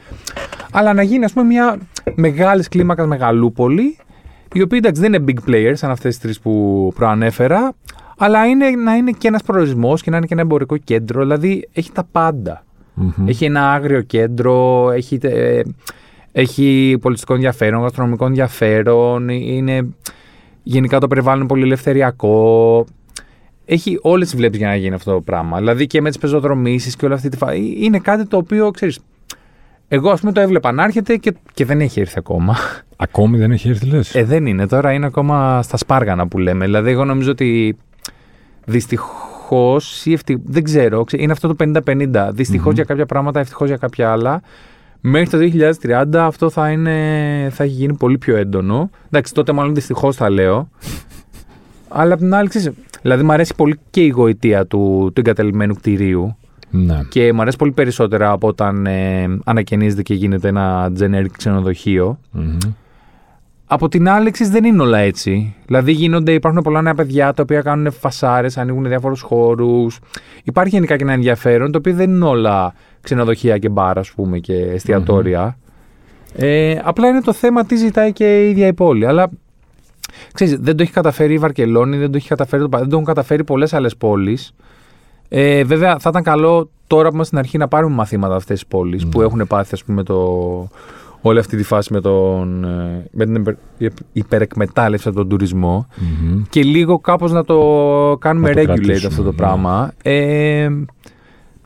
[0.71, 1.77] αλλά να γίνει, ας πούμε, μια
[2.15, 3.97] μεγάλης κλίμακας μεγαλούπολη,
[4.53, 7.73] η οποία εντάξει δεν είναι big players, σαν αυτές τις τρεις που προανέφερα,
[8.17, 11.69] αλλά είναι, να είναι και ένας προορισμός και να είναι και ένα εμπορικό κέντρο, δηλαδή
[11.73, 12.63] έχει τα πάντα.
[12.93, 13.27] Μμμ.
[13.27, 15.61] Έχει ένα άγριο κέντρο, έχει, ε,
[16.31, 19.87] έχει πολιτιστικό ενδιαφέρον, γαστρονομικό ενδιαφέρον, είναι
[20.63, 22.85] γενικά το περιβάλλον είναι πολύ ελευθεριακό.
[23.71, 25.57] Έχει όλες τις βλέπει για να γίνει αυτό το πράγμα.
[25.57, 27.75] Δηλαδή και με τις πεζοδρομήσεις και όλα αυτή τη φάση.
[27.79, 28.99] Είναι κάτι το οποίο ξέρεις.
[29.87, 32.55] Εγώ, ας πούμε, το έβλεπα να έρχεται και, και δεν έχει έρθει ακόμα.
[32.97, 34.67] Ακόμη δεν έχει έρθει, λες; Ε, δεν είναι.
[34.67, 36.65] Τώρα είναι ακόμα στα σπάργανα που λέμε.
[36.65, 37.77] Δηλαδή, εγώ νομίζω ότι
[38.65, 40.41] δυστυχώς ή ευτυχώ.
[40.45, 41.03] Δεν ξέρω.
[41.03, 42.29] ξέ- Είναι αυτό το 50-50.
[42.33, 42.73] δυστυχω Μμμ.
[42.75, 44.41] για κάποια πράγματα, ευτυχώς για κάποια άλλα.
[45.01, 46.93] Μέχρι το 2030 αυτό θα, είναι,
[47.51, 48.89] θα έχει γίνει πολύ πιο έντονο.
[49.07, 50.69] Εντάξει, τότε μάλλον δυστυχώς θα λέω.
[51.87, 52.69] Αλλά απ' την άλλη, ξέρεις,
[53.01, 56.35] δηλαδή μου αρέσει πολύ και η γοητεία του, του εγκατελειμμένου κτηρίου
[56.69, 56.99] Ναι.
[57.09, 62.19] και μου αρέσει πολύ περισσότερα από όταν ε, ανακαινίζεται και γίνεται ένα generic ξενοδοχείο.
[62.31, 62.57] Μμμ.
[63.71, 65.55] Από την άλλη, εξής, δεν είναι όλα έτσι.
[65.65, 69.99] Δηλαδή, γίνονται, υπάρχουν πολλά νέα παιδιά τα οποία κάνουν φασάρες, ανοίγουν διάφορους χώρους.
[70.43, 74.39] Υπάρχει γενικά και ένα ενδιαφέρον, το οποίο δεν είναι όλα ξενοδοχεία και μπαρ, ας πούμε,
[74.39, 75.57] και εστιατορια
[76.35, 79.05] Ε, απλά είναι το θέμα τι ζητάει και η ίδια η πόλη.
[79.05, 79.29] Αλλά
[80.33, 82.93] ξέρεις, δεν το έχει καταφέρει η Βαρκελόνη, δεν το έχει καταφέρει το, Πα- δεν το
[82.93, 84.53] έχουν καταφέρει πολλές άλλες πόλεις.
[85.29, 88.67] Ε, βέβαια, θα ήταν καλό τώρα που είμαστε στην αρχή να πάρουμε μαθήματα αυτές τις
[88.67, 90.67] πόλεις που έχουν πάθει, ας πούμε, το,
[91.21, 93.57] όλη αυτή τη φάση με, τον, ε, με την υπερ-
[94.13, 96.41] υπερεκμετάλλευση από τον τουρισμό Μμμ.
[96.49, 97.57] και λίγο κάπως να το
[98.19, 99.35] κάνουμε Να το regulate κρατήσουμε, αυτό το ναι.
[99.35, 99.91] πράγμα.
[100.03, 100.69] Ε,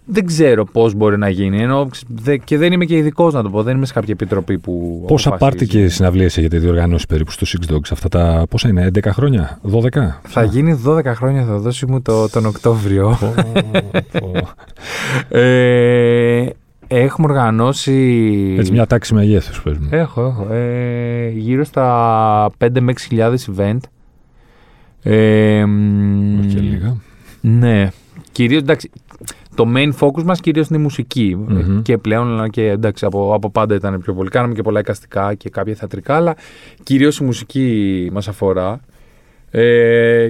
[0.05, 1.61] δεν ξέρω πώς μπορεί να γίνει.
[1.61, 3.63] Ενώ, ξ- δε- και δεν είμαι και ειδικός να το πω.
[3.63, 5.03] Δεν είμαι σε κάποια επιτροπή που.
[5.07, 5.57] Πόσα αποφασίζει.
[5.65, 8.45] πάρτι και συναυλίες έχετε διοργανώσει περίπου στο Six Dogs αυτά τα.
[8.49, 10.21] Πόσα είναι, 11 χρόνια, 12.
[10.23, 13.17] Θα γίνει 12 χρόνια, θα δώσει μου το, τον Οκτώβριο.
[13.19, 13.33] Πω,
[14.19, 14.31] πω.
[15.37, 16.45] ε,
[16.87, 18.55] έχουμε οργανώσει.
[18.59, 19.87] Έτσι μια τάξη μεγέθους παίζουμε.
[19.91, 20.53] Έχω, έχω.
[20.53, 23.77] Ε, γύρω στα 5 με 6.000 event.
[25.03, 26.95] Ε, μ, Όχι και λίγα.
[27.41, 27.89] Ναι.
[28.31, 28.89] Κυρίως, εντάξει,
[29.55, 31.35] το main focus μας κυρίως είναι η μουσική.
[31.47, 31.81] Μμμ.
[31.81, 34.29] Και πλέον, αλλά και εντάξει, από, από πάντα ήταν πιο πολύ.
[34.29, 36.35] Κάναμε και πολλά εικαστικά και κάποια θεατρικά, αλλά
[36.83, 38.79] κυρίως η μουσική μας αφορά.
[39.55, 40.29] Ε,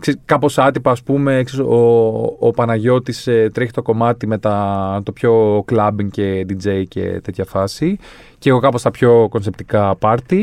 [0.00, 5.00] ξέρεις, κάπως άτυπα, ας πούμε, ξέρεις, ο, ο Παναγιώτης ε, τρέχει το κομμάτι με τα,
[5.04, 7.98] το πιο clubbing και DJ και τέτοια φάση
[8.38, 10.40] και εγώ κάπως τα πιο κονσεπτικά party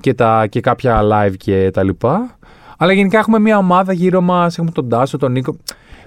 [0.00, 2.38] και, τα, και κάποια live και τα λοιπά.
[2.78, 5.56] Αλλά γενικά έχουμε μια ομάδα γύρω μας, έχουμε τον Τάσο, τον Νίκο.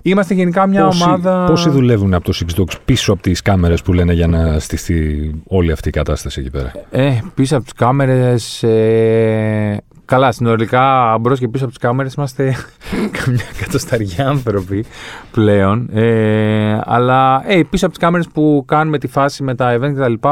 [0.01, 1.45] Είμαστε γενικά μια Πόσοι, ομάδα...
[1.45, 5.31] πόσοι δουλεύουν από το Six Dogs πίσω από τις κάμερες που λένε για να στηθεί
[5.47, 11.39] όλη αυτή η κατάσταση εκεί πέρα; Ε, πίσω από τις κάμερες ε, Καλά, συνολικά μπρος
[11.39, 12.55] και πίσω από τις κάμερες είμαστε
[13.23, 14.85] καμιά κατοσταριά άνθρωποι
[15.31, 15.89] πλέον.
[15.93, 20.27] Ε, αλλά ε, πίσω από τις κάμερες που κάνουμε τη φάση με τα event κτλ.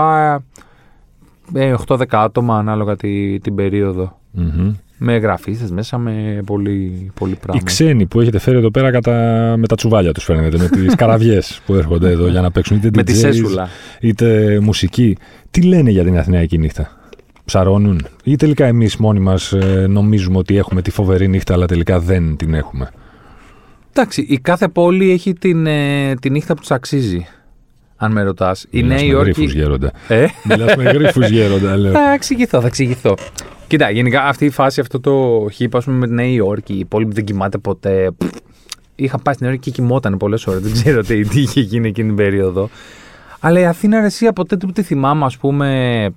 [1.53, 4.73] Ε, 8-10 άτομα ανάλογα τη, την περιοδο Μμμ.
[4.97, 7.61] Με γραφίστε μέσα, με πολύ, πολύ Οι πράγμα.
[7.63, 9.11] ξένοι που έχετε φέρει εδώ πέρα κατά...
[9.57, 12.89] με τα τσουβάλια τους φαίνεται, με τις καραβιές που έρχονται εδώ για να παίξουν είτε
[12.95, 13.69] με τη DJs, σέσουλα.
[14.01, 15.17] είτε μουσική.
[15.51, 16.91] Τι λένε για την Αθηναϊκή νύχτα;
[17.45, 19.53] Ψαρώνουν; Ή τελικά εμείς μόνοι μας
[19.87, 22.89] νομίζουμε ότι έχουμε τη φοβερή νύχτα, αλλά τελικά δεν την έχουμε;
[23.93, 27.25] Εντάξει, η κάθε πόλη έχει την, ε, τη νύχτα που της αξίζει.
[27.95, 28.65] Αν με ρωτάς.
[28.69, 29.57] Η Μιλάς Νέα με γρίφους Υόρκη.
[29.57, 29.91] γέροντα.
[30.07, 31.91] Ε; Μιλάς με γρίφους γέροντα, λέω.
[31.91, 33.15] Θα εξηγηθώ, θα εξηγηθώ.
[33.67, 36.85] Κοίτα, γενικά αυτή η φάση, αυτό το χίπ, ας πούμε, με τη Νέα Υόρκη, η
[36.85, 38.11] πόλη που δεν κοιμάται ποτέ.
[38.17, 38.27] Πφ,
[38.95, 40.61] Είχα πάει στην Νέα Υόρκη και κοιμόταν πολλές ώρες.
[40.61, 42.69] Δεν ξέρω τι, τι είχε γίνει εκείνη την περίοδο.
[43.39, 46.09] Αλλά η Αθήνα, ρε, εσύ από τότε που τη θυμάμαι, ας πούμε,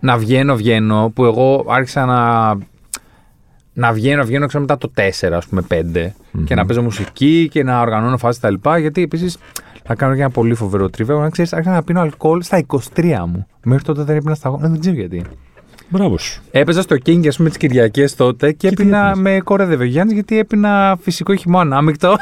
[0.00, 2.54] να βγαίνω, βγαίνω, που εγώ άρχισα να.
[3.74, 6.10] Να βγαίνω, βγαίνω ξέρω μετά το 4, ας πούμε, 5
[6.44, 8.78] και να παίζω μουσική και να οργανώνω φάσεις τα λοιπά.
[8.78, 9.36] Γιατί επίσης
[9.84, 11.20] θα κάνω και ένα πολύ φοβερό τρίβο.
[11.20, 13.46] Να ξέρεις, άρχισα να πίνω αλκοόλ στα 23 μου.
[13.64, 15.24] Μέχρι τότε δεν έπινα στα Δεν ξέρω γιατί.
[15.92, 16.42] Μπράβος σου.
[16.50, 19.84] Έπαιζα στο King, ας πούμε, τις Κυριακές τότε και, Και τι έπινα έπινες; με κόρεδευε
[19.84, 22.16] ο Γιάννης γιατί έπινα φυσικό χυμό ανάμεικτο.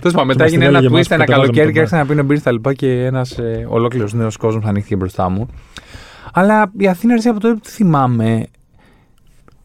[0.00, 1.72] Τέλος πάντων, μετά μας έγινε την ένα έλεγε twist, εμάς που ένα κατεβάζαμε καλοκαίρι τον
[1.72, 5.28] και άρχισα να πίνω μπύρε τα λοιπά και ένας ε, ολόκληρος νέος κόσμος ανοίχθηκε μπροστά
[5.28, 5.48] μου.
[6.32, 8.46] Αλλά η Αθήνα, ρε, εσύ, από τότε που τη θυμάμαι,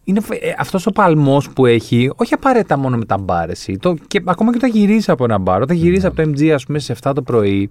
[0.04, 3.96] είναι ε, αυτός ο παλμός που έχει, όχι απαραίτητα μόνο με τα μπάρ, εσύ, το,
[4.08, 6.80] και ακόμα και όταν γυρίσει από ένα μπαρ, όταν γυρίσει από το MG, ας πούμε,
[6.80, 7.70] σε 7 το πρωί,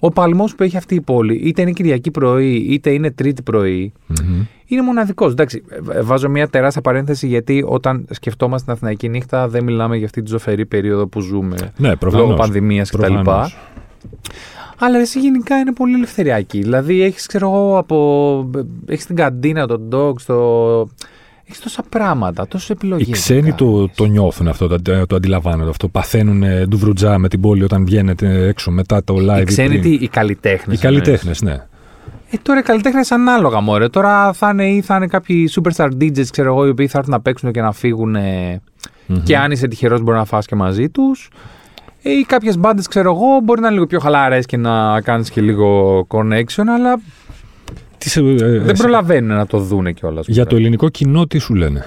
[0.00, 3.92] ο παλμός που έχει αυτή η πόλη, είτε είναι Κυριακή πρωί, είτε είναι Τρίτη πρωί,
[4.06, 4.42] Μμμ.
[4.66, 5.32] είναι μοναδικός.
[5.32, 10.06] Εντάξει, ε, βάζω μια τεράστια παρένθεση γιατί όταν σκεφτόμαστε την Αθηναϊκή νύχτα δεν μιλάμε για
[10.06, 12.26] αυτή τη ζωφερή περίοδο που ζούμε Ναι, προφανώς.
[12.26, 13.12] λόγω πανδημίας κτλ.
[13.12, 13.56] Προφανώς.
[14.78, 16.60] Αλλά εσύ γενικά είναι πολύ ελευθεριακή.
[16.60, 18.50] Δηλαδή έχεις, ξέρω εγώ, από.
[18.86, 20.88] Έχεις την καντίνα, τον dog, το.
[21.48, 23.06] Έχεις τόσα πράγματα, τόσες επιλογές.
[23.06, 25.88] Οι ξένοι το, το νιώθουν αυτό, το, το αντιλαμβάνονται αυτό.
[25.88, 29.36] Παθαίνουν ε, ντουβρουτζά με την πόλη όταν βγαίνετε έξω μετά το live.
[29.38, 29.82] Οι ή ξένοι, πριν.
[29.82, 30.76] τι, οι καλλιτέχνες.
[30.76, 31.52] Οι καλλιτέχνες, ναι.
[32.30, 33.88] Ε, τώρα οι καλλιτέχνες ανάλογα μωρέ.
[33.88, 37.12] Τώρα θα είναι ή θα είναι κάποιοι superstar DJs, ξέρω εγώ, οι οποίοι θα έρθουν
[37.12, 38.14] να παίξουν και να φύγουν.
[38.16, 38.60] ε,
[39.06, 39.22] Μμμ.
[39.22, 41.28] Και αν είσαι τυχερός, μπορεί να φας και μαζί τους.
[42.02, 45.40] Ή κάποιες μπάντες, ξέρω εγώ, μπορεί να είναι λίγο πιο χαλαρές και να κάνεις και
[45.40, 47.00] λίγο connection, αλλά
[47.98, 50.26] Τι σε- ε, δεν εσύ- προλαβαίνουν να το δούνε κιόλας.
[50.28, 51.84] Για το ελληνικό κοινό τι σου λένε;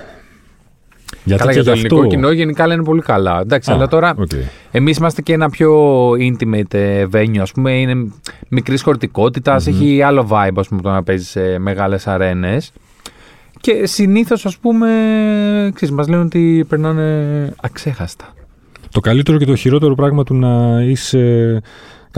[1.23, 3.39] Γιατί Καλά, και για το γι' ελληνικό αυτό- κοινό γενικά λένε πολύ καλά.
[3.39, 4.29] Εντάξει, Α, αλλά τώρα οκ.
[4.71, 7.71] εμείς είμαστε και ένα πιο intimate ε, venue, ας πούμε.
[7.79, 8.11] Είναι
[8.49, 12.71] μικρής χωρητικότητας, έχει άλλο vibe, ας πούμε, το να παίζεις σε μεγάλες αρένες.
[13.61, 14.87] Και συνήθως, ας πούμε,
[15.73, 18.33] ξέρεις, μας λένε ότι περνάνε αξέχαστα.
[18.91, 21.61] Το καλύτερο και το χειρότερο πράγμα του να είσαι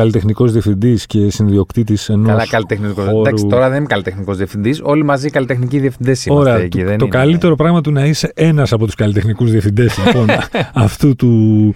[0.01, 2.27] καλλιτεχνικός διευθυντής και συνδιοκτήτης ενός.
[2.27, 3.05] Καλά, καλλιτεχνικός.
[3.05, 3.19] χώρου...
[3.19, 4.81] Εντάξει, τώρα δεν είμαι καλλιτεχνικός διευθυντής.
[4.83, 6.79] Όλοι μαζί καλλιτεχνικοί διευθυντές είμαστε Ωραία, εκεί.
[6.79, 7.15] το, δεν το είναι.
[7.17, 10.27] καλύτερο πράγμα του να είσαι ένας από τους καλλιτεχνικούς διευθυντές λοιπόν,
[10.73, 11.73] αυτού του,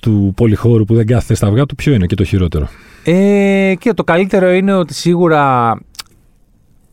[0.00, 2.68] του πολυχώρου που δεν κάθεται στα αυγά του, ποιο είναι και το χειρότερο;
[3.04, 5.74] Ε, και το καλύτερο είναι ότι σίγουρα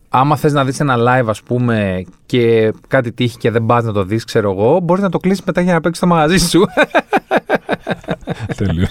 [0.10, 3.91] άμα θες να δεις ένα live ας πούμε και κάτι τύχει και δεν πας να
[3.91, 6.62] το δεις ξέρω εγώ μπορείς να το κλείσεις μετά για να παίξεις το μαγαζί σου
[8.56, 8.88] Τέλειο.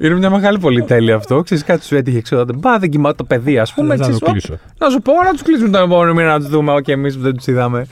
[0.00, 3.24] είναι μια μεγάλη πολυτέλεια αυτό ξέρεις κάτι σου έτυχε ξέρω δεν πά δεν κοιμάται το
[3.24, 4.58] παιδί ας πούμε Δεν θα ξέρεις, το «Ω, κλείσω.
[4.78, 7.22] να σου πω να τους κλείσουμε τον επόμενο μήνα να τους δούμε και εμείς που
[7.22, 7.86] δεν τους είδαμε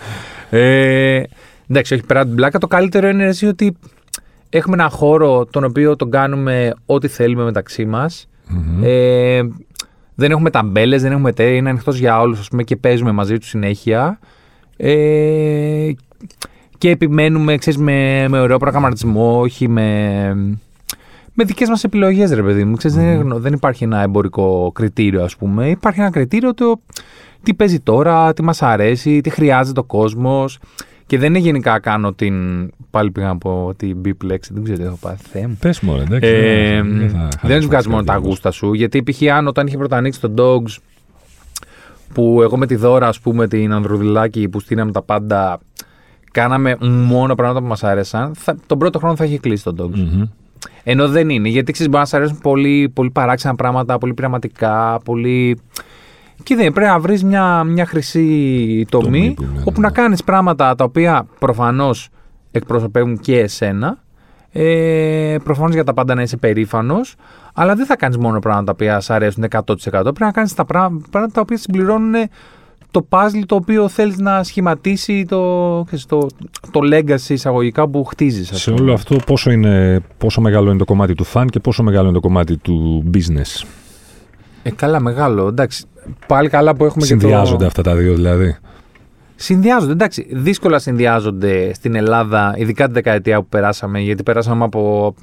[0.51, 1.23] ε,
[1.69, 3.77] εντάξει όχι πέρα από την πλάκα το καλύτερο είναι εσύ ότι
[4.51, 8.83] έχουμε ένα χώρο τον οποίο τον κάνουμε ό,τι θέλουμε μεταξύ μας Μμμ.
[8.85, 9.41] ε,
[10.15, 13.39] δεν έχουμε ταμπέλες, δεν έχουμε τέ, είναι ανοιχτός για όλους ας πούμε, και παίζουμε μαζί
[13.39, 14.19] τους συνέχεια.
[14.77, 15.91] Ε,
[16.79, 20.59] και επιμένουμε, ξέρεις, με, με ωραίο προγραμματισμό, όχι με,
[21.35, 22.77] με δικές μας επιλογές, ρε παιδί μου.
[22.77, 25.71] Ξέρεις, δεν, είναι γνω- δεν υπάρχει ένα εμπορικό κριτήριο, ας πούμε.
[25.71, 26.81] Υπάρχει ένα κριτήριο το
[27.43, 30.59] τι παίζει τώρα, τι μας αρέσει, τι χρειάζεται ο κόσμος.
[31.07, 32.35] Και δεν είναι γενικά κάνω την...
[32.91, 35.57] Πάλι πήγα να πω την beep λέξη, δεν ξέρω τι έχω πάθει, Θεέ μου.
[35.61, 36.31] Πες μου, ρε, εντάξει.
[36.33, 38.73] Ε, δεν θα δεν χάσουμε του βγάζει την μόνο τα καρδιά γούστα σου.
[38.73, 39.23] Γιατί π.χ.
[39.33, 40.77] αν όταν είχε πρώτα ανοίξει το Dogs,
[42.15, 45.61] που εγώ με τη Δώρα, ας πούμε, την Ανδρουδηλάκη που στείναμε τα πάντα,
[46.33, 49.99] κάναμε μόνο πράγματα που μας άρεσαν, θα, τον πρώτο χρόνο θα είχε κλείσει το Dogs.
[49.99, 50.23] Μμμ.
[50.83, 51.49] Ενώ δεν είναι.
[51.49, 55.59] Γιατί ξέρεις, μπορεί να σα αρέσουν πολύ, πολύ παράξενα πράγματα, πολύ πειραματικά, πολύ.
[56.43, 59.87] Και δεν πρέπει να βρεις μια, μια χρυσή τομή, Τομή που λένε, όπου ναι.
[59.87, 62.09] να κάνεις πράγματα τα οποία προφανώς
[62.51, 64.03] εκπροσωπεύουν και εσένα.
[64.53, 67.15] Ε, προφανώς για τα πάντα να είσαι περήφανος,
[67.55, 69.65] αλλά δεν θα κάνεις μόνο πράγματα τα οποία σ' αρέσουν 100%.
[69.91, 72.15] Πρέπει να κάνεις τα πρά- πράγματα τα οποία συμπληρώνουν
[72.95, 76.27] το puzzle το οποίο θέλεις να σχηματίσει το, ξέρεις, το,
[76.71, 78.51] το legacy εισαγωγικά που χτίζεις.
[78.53, 82.05] Σε όλο αυτό πόσο, είναι, πόσο μεγάλο είναι το κομμάτι του φαν και πόσο μεγάλο
[82.05, 83.67] είναι το κομμάτι του business;
[84.63, 85.47] Ε, καλά, μεγάλο.
[85.47, 85.85] Εντάξει.
[86.27, 87.67] Πάλι καλά που έχουμε και Συνδυάζονται το...
[87.67, 88.57] αυτά τα δύο δηλαδή.
[89.37, 90.27] Συνδυάζονται, εντάξει.
[90.31, 95.15] Δύσκολα συνδυάζονται στην Ελλάδα, ειδικά την δεκαετία που περάσαμε, γιατί περάσαμε από.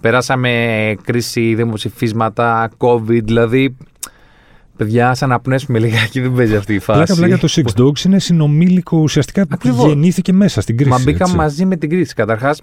[0.00, 3.76] Περάσαμε κρίση, δημοψηφίσματα, COVID, δηλαδή.
[4.76, 6.98] Παιδιά, σαν να πνέσουμε λιγάκι, δεν παίζει αυτή η φάση.
[7.14, 9.86] Πλάκα, πλάκα το Six Dogs είναι συνομήλικο ουσιαστικά που Ακριβώς.
[9.86, 10.90] γεννήθηκε μέσα στην κρίση.
[10.90, 11.36] Μα μπήκαμε έτσι.
[11.36, 12.14] μαζί με την κρίση.
[12.14, 12.62] Καταρχάς,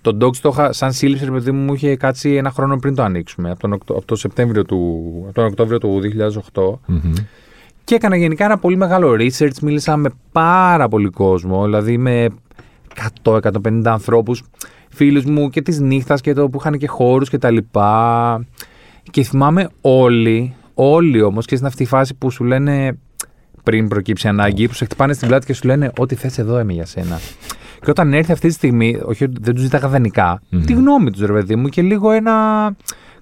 [0.00, 2.94] το Dogs το είχα σαν σύλληψη, ρε παιδί μου, μου είχε κάτσει ένα χρόνο πριν
[2.94, 6.78] το ανοίξουμε, από τον, Οκτώ- από το Σεπτέμβριο του, από τον Οκτώβριο του 2008.
[6.86, 7.12] Μμμ.
[7.84, 9.58] Και έκανα γενικά ένα πολύ μεγάλο research.
[9.62, 12.28] Μίλησα με πάρα πολύ κόσμο, δηλαδή με
[13.22, 14.42] 100-150 ανθρώπους,
[14.88, 18.44] φίλους μου και της νύχτας και το που είχαν και χώρους και τα λοιπά.
[19.10, 22.98] Και θυμάμαι όλοι, όλοι όμως και στην αυτή τη φάση που σου λένε
[23.62, 26.72] πριν προκύψει ανάγκη, που σε χτυπάνε στην πλάτη και σου λένε Ό,τι θες εδώ είμαι
[26.72, 27.18] για σένα.
[27.80, 30.62] Και όταν έρθει αυτή τη στιγμή, όχι ότι δεν τους ζήταγα δανεικά, Μμμ.
[30.64, 32.32] τη γνώμη τους, ρε παιδί μου, και λίγο ένα.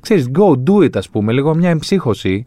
[0.01, 2.47] ξέρεις, go, do it, ας πούμε, λίγο μια εμψύχωση.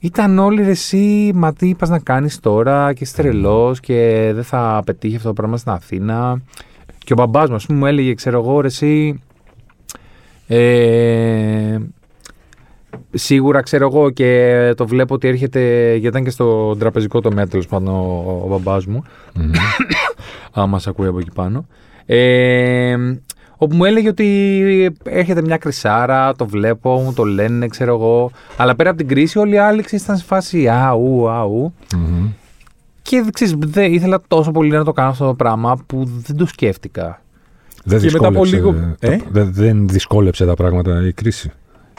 [0.00, 4.44] Ήταν όλοι ρε εσύ, μα τι είπα να κάνεις τώρα και είσαι τρελός και δεν
[4.44, 6.42] θα πετύχει αυτό το πράγμα στην Αθήνα.
[6.98, 9.20] Και ο μπαμπάς μου, ας πούμε, μου έλεγε, ξέρω εγώ, ρε εσύ,
[10.46, 11.78] ε,
[13.14, 17.66] σίγουρα ξέρω εγώ και το βλέπω ότι έρχεται, γιατί ήταν και στο τραπεζικό τομέα τέλος
[17.66, 19.02] πάντων ο, ο μπαμπάς μου,
[19.34, 19.50] Μμμ.
[20.52, 21.66] άμα σε ακούει από εκεί πάνω.
[22.06, 22.96] Ε,
[23.56, 28.30] όπου μου έλεγε ότι έρχεται μια κρυσάρα, το βλέπω, μου το λένε, ξέρω εγώ.
[28.56, 31.72] Αλλά πέρα από την κρίση, όλοι οι άλλοι ξέρεις, ήταν σε φάση αου, αου.
[31.96, 32.28] Μμμ.
[33.02, 36.46] Και ξέρεις, δεν, ήθελα τόσο πολύ να το κάνω αυτό το πράγμα που δεν το
[36.46, 37.22] σκέφτηκα.
[37.84, 41.50] Δεν Και μετά από δυσκόλεψε, λίγο- τα- Ε; δεν, δεν δυσκόλεψε τα πράγματα η κρίση.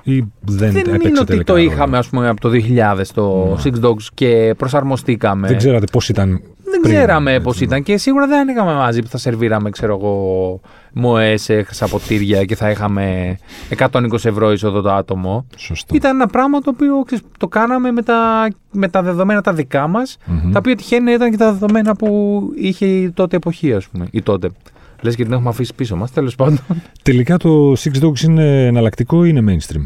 [0.03, 3.01] Ή δεν, Δεν έπαιξε είναι ότι τελικά το ρόλο; είχαμε, ας πούμε, από το 2000
[3.13, 3.61] το Ναι.
[3.63, 5.47] Six Dogs και προσαρμοστήκαμε.
[5.47, 6.41] Δεν ξέρατε πώς ήταν.
[6.71, 7.65] Δεν πριν, ξέραμε έτσι, πώς ναι.
[7.65, 10.59] ήταν και σίγουρα δεν ανοίγαμε μαζί που θα σερβίραμε, ξέρω εγώ,
[10.93, 13.37] μοέ σε χρυσαποτήρια και θα είχαμε
[13.77, 15.45] 120 ευρώ είσοδο το άτομο.
[15.55, 15.95] Σωστό.
[15.95, 19.87] Ήταν ένα πράγμα το οποίο ξέρεις, το κάναμε με τα, με τα δεδομένα τα δικά
[19.87, 20.51] μας, Μμμ.
[20.51, 24.07] τα οποία τυχαίνει να ήταν και τα δεδομένα που είχε η τότε εποχή, ας πούμε.
[24.11, 24.49] Η τότε.
[25.01, 26.59] Λες και την έχουμε αφήσει πίσω μας, τέλος πάντων.
[27.03, 29.85] Τελικά το Six Dogs είναι εναλλακτικό ή είναι mainstream;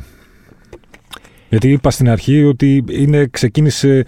[1.50, 4.06] Γιατί είπα στην αρχή ότι είναι, ξεκίνησε.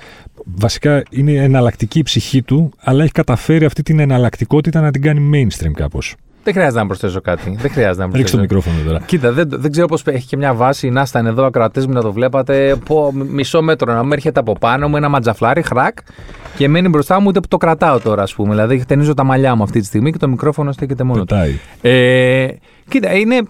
[0.55, 5.29] Βασικά είναι εναλλακτική η ψυχή του, αλλά έχει καταφέρει αυτή την εναλλακτικότητα να την κάνει
[5.33, 6.15] mainstream κάπως.
[6.47, 7.55] Δεν χρειάζεται να προσθέσω κάτι.
[7.59, 8.41] Δεν χρειάζεται να Ρίξε το προσθέσω.
[8.41, 8.99] μικρόφωνο τώρα.
[9.05, 10.89] Κοίτα, δεν, δεν ξέρω πώς έχει και μια βάση.
[10.89, 12.75] Να ήταν εδώ ακροατές μου να το βλέπατε.
[12.85, 15.97] Πω, μισό μέτρο να μου έρχεται από πάνω μου ένα ματζαφλάρι, χρακ,
[16.57, 18.49] και μένει μπροστά μου ούτε που το κρατάω τώρα, ας πούμε.
[18.49, 21.25] Δηλαδή, ταινίζω τα μαλλιά μου αυτή τη στιγμή και το μικρόφωνο στέκεται μόνο του.
[21.25, 21.53] Πετάει.
[21.81, 22.47] Ε,
[22.89, 23.41] κοίτα, είναι.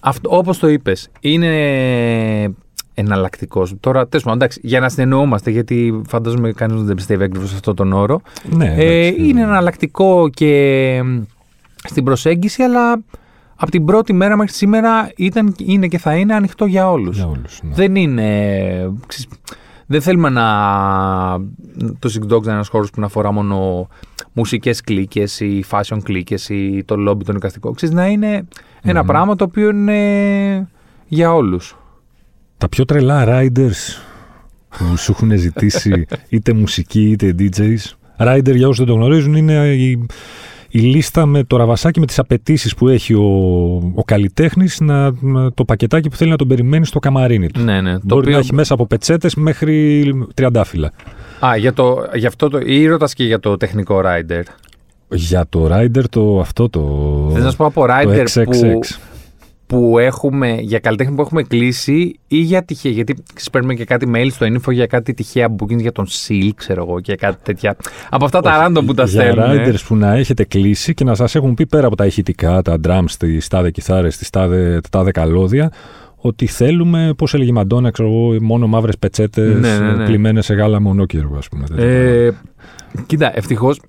[0.00, 1.48] Αυτό, όπως το είπες, είναι
[2.94, 3.74] εναλλακτικός.
[3.80, 7.74] Τώρα, τέλος πάντων, εντάξει, για να συνεννοούμαστε, γιατί φαντάζομαι κανείς δεν πιστεύει ακριβώς σε αυτόν
[7.74, 8.20] τον όρο.
[8.50, 9.28] Ναι, Ε, εντάξει.
[9.28, 11.20] είναι εναλλακτικό και μ,
[11.88, 13.02] στην προσέγγιση, αλλά
[13.56, 17.16] από την πρώτη μέρα μέχρι σήμερα ήταν, είναι και θα είναι ανοιχτό για όλους.
[17.16, 17.74] Για όλους, ναι.
[17.74, 18.24] Δεν είναι...
[19.06, 19.28] ξέρεις,
[19.86, 20.44] δεν θέλουμε να...
[21.98, 23.88] Το Six Dogs να είναι ένας χώρος που να αφορά μόνο
[24.32, 27.74] μουσικές κλίκες ή fashion κλίκες ή το lobby των εικαστικών.
[27.74, 28.48] Ξέρεις, να είναι
[28.82, 29.06] ένα Μμμ.
[29.06, 30.68] πράγμα το οποίο είναι
[31.08, 31.76] για όλους.
[32.58, 34.00] Τα πιο τρελά riders
[34.68, 37.78] που σου έχουν ζητήσει είτε μουσική είτε DJs.
[38.18, 40.06] Rider για όσους δεν το γνωρίζουν είναι η,
[40.72, 43.22] η λίστα με το ραβασάκι με τις απαιτήσεις που έχει ο,
[43.94, 47.60] ο καλλιτέχνης να, να- το πακετάκι που θέλει να τον περιμένει στο καμαρίνι του.
[47.60, 47.92] Ναι, ναι.
[47.92, 48.32] Το Μπορεί οποίο...
[48.32, 50.92] να έχει μέσα από πετσέτες μέχρι τριαντάφυλλα.
[51.46, 52.58] Α, για, το, για αυτό το...
[52.64, 54.42] Ή ρωτάς και για το τεχνικό rider;
[55.08, 56.80] Για το Rider το αυτό το.
[57.32, 58.98] Θες να σου πω από το rider που, XXX.
[59.70, 62.92] Που έχουμε, για καλλιτέχνη που έχουμε κλείσει ή για τυχαία.
[62.92, 66.50] Γιατί ξέρεις, παίρνουμε και κάτι mail στο info για κάτι τυχαία bookings για τον Seal,
[66.54, 67.76] ξέρω εγώ, και κάτι τέτοια.
[68.10, 69.46] Από αυτά τα random που τα για στέλνουν.
[69.50, 72.76] riders που να έχετε κλείσει και να σας έχουν πει πέρα από τα ηχητικά, τα
[72.86, 75.72] drums, τις τάδε κιθάρες, τις τάδε, τα τάδε καλώδια,
[76.20, 80.04] ότι θέλουμε, πώς έλεγε η Μαντόνα, ξέρω εγώ, μόνο μαύρες πετσέτες Ναι, ναι, ναι.
[80.04, 81.64] πλημμένες σε γάλα μονόκυρο, ας πούμε.
[81.66, 82.32] τέτοιο Ε,
[83.06, 83.80] κοίτα, ευτυχώς.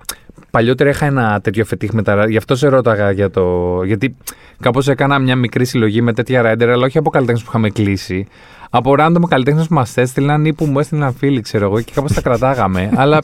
[0.51, 3.77] Παλιότερα είχα ένα τέτοιο φετίχ με τα Γι' αυτό σε ρώταγα για το.
[3.83, 4.15] Γιατί
[4.59, 8.27] κάπως έκανα μια μικρή συλλογή με τέτοια rider, αλλά όχι από καλλιτέχνες που είχαμε κλείσει.
[8.69, 12.13] Από random καλλιτέχνες που μας έστειλαν ή που μου έστειλαν φίλοι, ξέρω εγώ, και κάπως
[12.13, 12.89] τα κρατάγαμε.
[13.01, 13.21] αλλά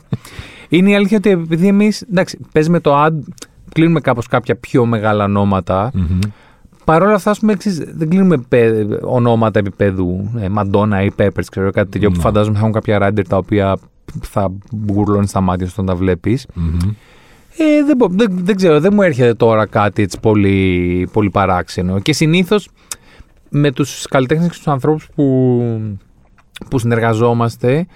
[0.69, 1.91] είναι η αλήθεια ότι επειδή εμεί.
[2.11, 3.13] Εντάξει, παίζουμε το ad,
[3.73, 5.91] κλείνουμε κάπως κάποια πιο μεγάλα ονόματα.
[5.93, 6.19] Μμμ.
[6.87, 11.45] Παρ' όλα αυτά, ας πούμε, ξέρεις, δεν κλείνουμε πε- ονόματα επίπεδου ε, Madonna ή Peppers,
[11.51, 12.21] ξέρω κάτι τέτοιο που Ναι.
[12.21, 13.77] φαντάζομαι θα έχουν κάποια rider τα οποία
[14.21, 16.47] θα μπουρλώνει στα μάτια σου όταν τα βλέπεις.
[16.53, 16.77] Μμμ.
[17.57, 21.99] Ε, δεν, μπο- δεν, δεν ξέρω, δεν μου έρχεται τώρα κάτι έτσι πολύ, πολύ παράξενο.
[21.99, 22.69] Και συνήθως
[23.49, 25.61] με τους καλλιτέχνες και τους ανθρώπους που,
[26.69, 27.87] που συνεργαζόμαστε,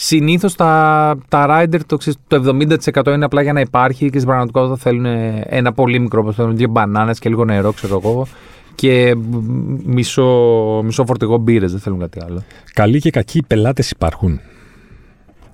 [0.00, 2.56] συνήθως τα, τα rider το, ξέρεις, το
[2.94, 5.04] 70% είναι απλά για να υπάρχει και στην πραγματικότητα θέλουν
[5.44, 8.26] ένα πολύ μικρό ποσοστό, θέλουν δύο μπανάνες και λίγο νερό, ξέρω εγώ.
[8.74, 9.14] Και
[9.84, 10.24] μισό,
[10.84, 12.42] μισό φορτηγό μπύρες, δεν θέλουν κάτι άλλο.
[12.72, 14.40] Καλοί και κακοί πελάτες υπάρχουν.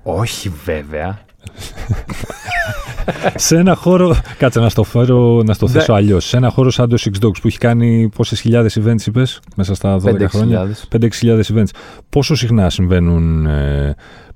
[0.03, 1.19] Όχι, βέβαια.
[3.35, 4.15] σε ένα χώρο.
[4.37, 6.25] Κάτσε να στο, φέρω, να στο θέσω αλλιώς.
[6.25, 9.75] Σε ένα χώρο σαν το Six Dogs που έχει κάνει πόσες χιλιάδες events, είπες, μέσα
[9.75, 10.75] στα 12 χρόνια.
[10.91, 11.69] 5-6 events.
[12.09, 13.95] Πόσο συχνά συμβαίνουν ε,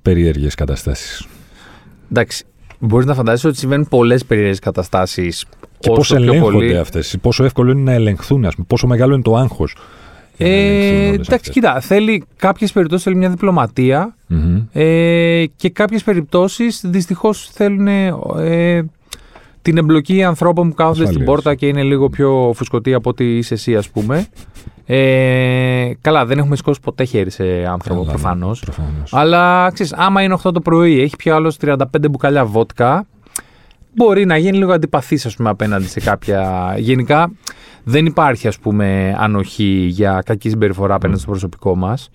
[0.10, 1.28] περίεργες καταστάσεις.
[2.12, 2.44] Εντάξει.
[2.80, 5.46] Μπορείς να φαντάζεσαι ότι συμβαίνουν πολλές περίεργες καταστάσεις.
[5.80, 6.78] Και πώ ελέγχονται πολύ...
[6.78, 9.76] αυτές, πόσο εύκολο είναι να ελεγχθούν, ας πούμε, πόσο μεγάλο είναι το άγχος.
[10.38, 14.16] Ε, εντάξει, κοίτα, θέλει κάποιες περιπτώσεις θέλει μια διπλωματια
[14.72, 18.86] ε, και κάποιες περιπτώσεις δυστυχώς θέλουν ε,
[19.62, 23.54] την εμπλοκή ανθρώπων που κάθονται στην πόρτα και είναι λίγο πιο φουσκωτοί από ότι είσαι
[23.54, 24.28] εσύ, ας πούμε.
[24.86, 28.64] Ε, καλά, δεν έχουμε σηκώσει ποτέ χέρι σε άνθρωπο προφανώς.
[29.12, 31.76] Αλλά ξέρεις, άμα είναι 8 το πρωί, έχει πια άλλος 35
[32.10, 33.08] μπουκάλια βότκα,
[33.96, 36.42] μπορεί να γίνει λίγο αντιπαθής, ας πούμε, απέναντι σε κάποια.
[36.78, 37.32] Γενικά,
[37.84, 42.10] δεν υπάρχει, ας πούμε, ανοχή για κακή συμπεριφορά απέναντι στο προσωπικό μας.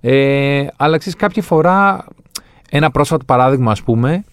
[0.00, 2.06] Ε, αλλά ξέρεις, κάποια φορά,
[2.70, 4.24] ένα πρόσφατο παράδειγμα, ας πούμε,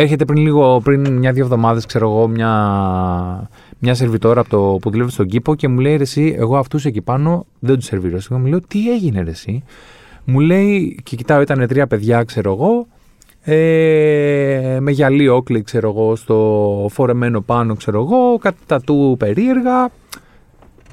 [0.00, 5.10] έρχεται πριν λίγο, πριν μια-δύο εβδομάδες, ξέρω εγώ, μια, μια σερβιτόρα από το, που δουλεύει
[5.10, 8.18] στον κήπο και μου λέει ρε, εσύ, εγώ αυτούς εκεί πάνω δεν τους σερβίρω.
[8.30, 9.64] Εγώ μου λέω, τι έγινε, ρε, εσύ.
[10.24, 12.86] Μου λέει, και κοιτάω, ήταν τρία παιδιά, ξέρω εγώ,
[13.42, 19.90] ε, με γυαλί όκλι, ξέρω εγώ, στο φορεμένο πάνω, ξέρω εγώ, κάτι τατού περίεργα.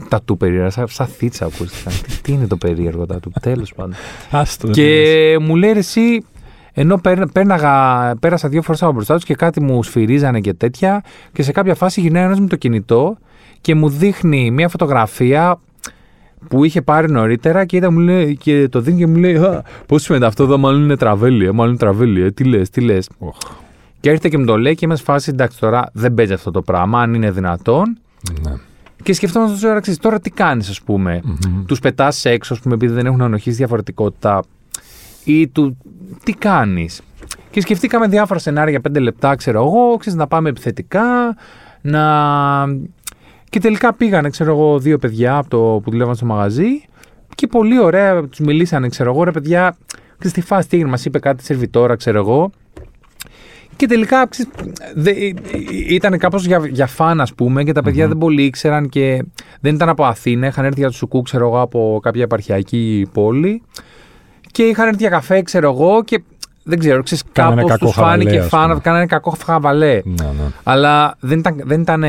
[0.10, 1.93] Τατού περίεργα, σαν, σαν θίτσα ακούστηκαν.
[2.04, 3.93] τι, τι είναι το περίεργο τατού, τέλος πάντων.
[4.32, 6.26] Άστο, και μου λέει εσύ,
[6.80, 11.44] ενώ πέρναγα, πέρασα δύο φορές από μπροστά τους και κάτι μου σφυρίζανε και τέτοια, και
[11.44, 13.18] σε κάποια φάση γυρνάει ένας με το κινητό
[13.62, 15.60] και μου δείχνει μια φωτογραφία
[16.48, 19.40] που είχε πάρει νωρίτερα και, ήταν, μου λέει, και το δίνει και μου λέει
[19.86, 22.82] Πώς σημαίνει αυτό εδώ, μάλλον είναι τραβέλι, ε, μάλλον είναι τραβέλι, ε, τι λες, τι
[22.82, 23.10] λες.
[24.00, 26.52] Και έρχεται και μου το λέει και είμαι σε φάση εντάξει τώρα δεν παίζει αυτό
[26.52, 27.98] το πράγμα, αν είναι δυνατόν.
[28.42, 28.54] Ναι.
[29.04, 31.22] Και σκεφτόμαστε τώρα, τώρα τι κάνεις, ας πούμε.
[31.26, 31.63] Mm-hmm.
[31.66, 34.44] Τους πετάς έξω, ας πούμε, επειδή δεν έχουν ανοχήσει διαφορετικότητα.
[35.28, 35.78] Ή του.
[36.24, 37.02] Τι κάνεις.
[37.52, 41.36] Και σκεφτήκαμε διάφορα σενάρια για πέντε λεπτά, ξέρω εγώ, ξέρεις, να πάμε επιθετικά,
[41.82, 42.04] να
[43.50, 46.82] και τελικά πήγανε, ξέρω εγώ, δύο παιδιά από το που δουλεύαν στο μαγαζί
[47.36, 49.76] και πολύ ωραία τους μιλήσανε, ξέρω εγώ, ρε παιδιά,
[50.20, 52.52] και στη φάση τι μας είπε κάτι σερβιτόρα, ξέρω εγώ.
[53.76, 54.30] Και τελικά
[54.94, 55.12] δε,
[55.90, 59.24] ήταν κάπως για, για φαν, ας πούμε, και τα παιδιά δεν πολύ ήξεραν και
[59.62, 60.48] δεν ήταν από Αθήνα.
[60.48, 63.62] Είχαν έρθει για το σουκού, ξέρω εγώ, από κάποια επαρχιακή πόλη.
[64.52, 66.22] Και είχαν έρθει για καφέ, ξέρω εγώ, και
[66.64, 70.02] δεν ξέρω, ξέρεις, κάπως τους φάνηκε φαν, κάνανε κακό χαβαλέ.
[70.04, 70.52] Ναι, ναι.
[70.64, 72.04] Αλλά δεν ήταν, δεν ήταν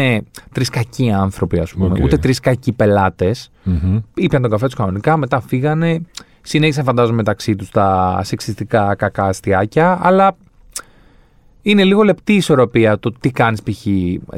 [0.52, 2.02] τρεις κακοί άνθρωποι, ας πούμε, okay.
[2.02, 3.50] ούτε τρεις κακοί πελάτες.
[3.66, 4.02] Mm-hmm.
[4.14, 6.00] Ήπιαν τον καφέ τους κανονικά, μετά φύγανε.
[6.42, 10.36] Συνέχισαν, φαντάζομαι, μεταξύ τους τα σεξιστικά κακά αστιάκια, αλλά
[11.62, 13.82] είναι λίγο λεπτή η ισορροπία το τι κάνεις π.χ.,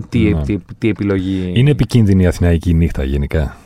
[0.08, 0.42] τι, ναι.
[0.42, 1.52] τι, τι, επιλογή.
[1.54, 3.56] Είναι επικίνδυνη η αθηναϊκή νύχτα γενικά.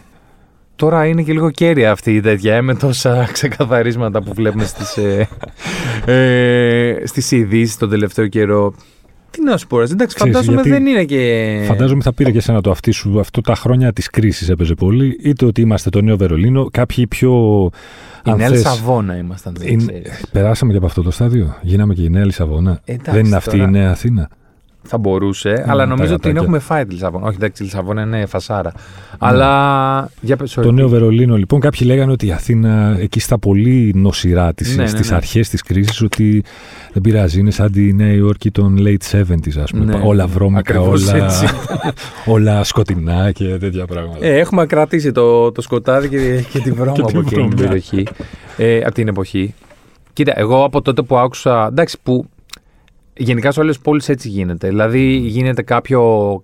[0.77, 4.97] Τώρα είναι και λίγο κέρια αυτή η τέτοια, ε, με τόσα ξεκαθαρίσματα που βλέπουμε στις,
[4.97, 5.29] ε,
[6.07, 8.75] ε, στις ειδήσεις τον τελευταίο καιρό.
[9.31, 11.63] Τι να σου πω, εντάξει, φαντάζομαι δεν είναι και.
[11.67, 13.21] Φαντάζομαι θα πήρε και εσένα το αυτή σου.
[13.21, 15.19] Αυτό τα χρόνια της κρίσης έπαιζε πολύ.
[15.23, 17.33] Είτε ότι είμαστε το Νέο Βερολίνο, κάποιοι πιο.
[18.25, 19.57] Η Νέα Λισαβόνα ήμασταν.
[20.33, 21.57] Περάσαμε και από αυτό το στάδιο.
[21.63, 22.81] Γίναμε και η Νέα Λισαβόνα.
[23.05, 24.29] δεν είναι αυτή η Νέα Αθήνα.
[24.87, 27.27] Θα μπορούσε, αλλά νομίζω ότι την έχουμε φάει τη Λισαβόνα.
[27.27, 28.73] Όχι, εντάξει, η Λισαβόνα είναι φασάρα.
[28.75, 28.81] Ναι.
[29.19, 30.11] Αλλά.
[30.21, 30.37] Για...
[30.37, 34.83] Το Νέο Βερολίνο, λοιπόν, κάποιοι λέγανε ότι η Αθήνα εκεί στα πολύ νοσηρά τη, ναι,
[34.83, 35.17] ναι, στις ναι.
[35.17, 36.45] αρχές της κρίσης, ότι
[36.93, 39.85] δεν πειράζει, είναι σαν τη Νέα Υόρκη των late 70s, ας πούμε.
[39.85, 40.01] Ναι.
[40.05, 41.31] Όλα βρώμικα, όλα,
[42.35, 44.27] όλα σκοτεινά και τέτοια πράγματα.
[44.27, 48.07] Ε, έχουμε κρατήσει το, το σκοτάδι και, και τη βρώμα από εκείνη την περιοχή.
[48.57, 49.55] Ε, από την εποχή.
[50.13, 51.67] Κοίτα, εγώ από τότε που άκουσα.
[51.67, 52.29] Εντάξει, που
[53.17, 54.69] Γενικά σε όλες τις πόλεις έτσι γίνεται.
[54.69, 56.43] Δηλαδή, γίνεται κάποιο.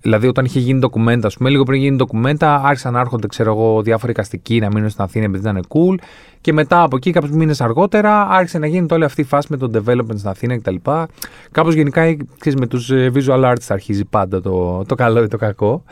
[0.00, 3.52] Δηλαδή, όταν είχε γίνει ντοκουμέντα, ας πούμε, λίγο πριν γίνει ντοκουμέντα, άρχισαν να έρχονται, ξέρω
[3.52, 5.94] εγώ, διάφοροι καστικοί να μείνουν στην Αθήνα επειδή ήταν cool.
[6.40, 9.56] Και μετά από εκεί, κάποιους μήνες αργότερα, άρχισε να γίνεται όλη αυτή η φάση με
[9.56, 10.74] το development στην Αθήνα κτλ.
[11.50, 15.36] Κάπως γενικά, ξέρεις, με τους ε, visual artists αρχίζει πάντα το, το καλό ή το
[15.36, 15.84] κακό.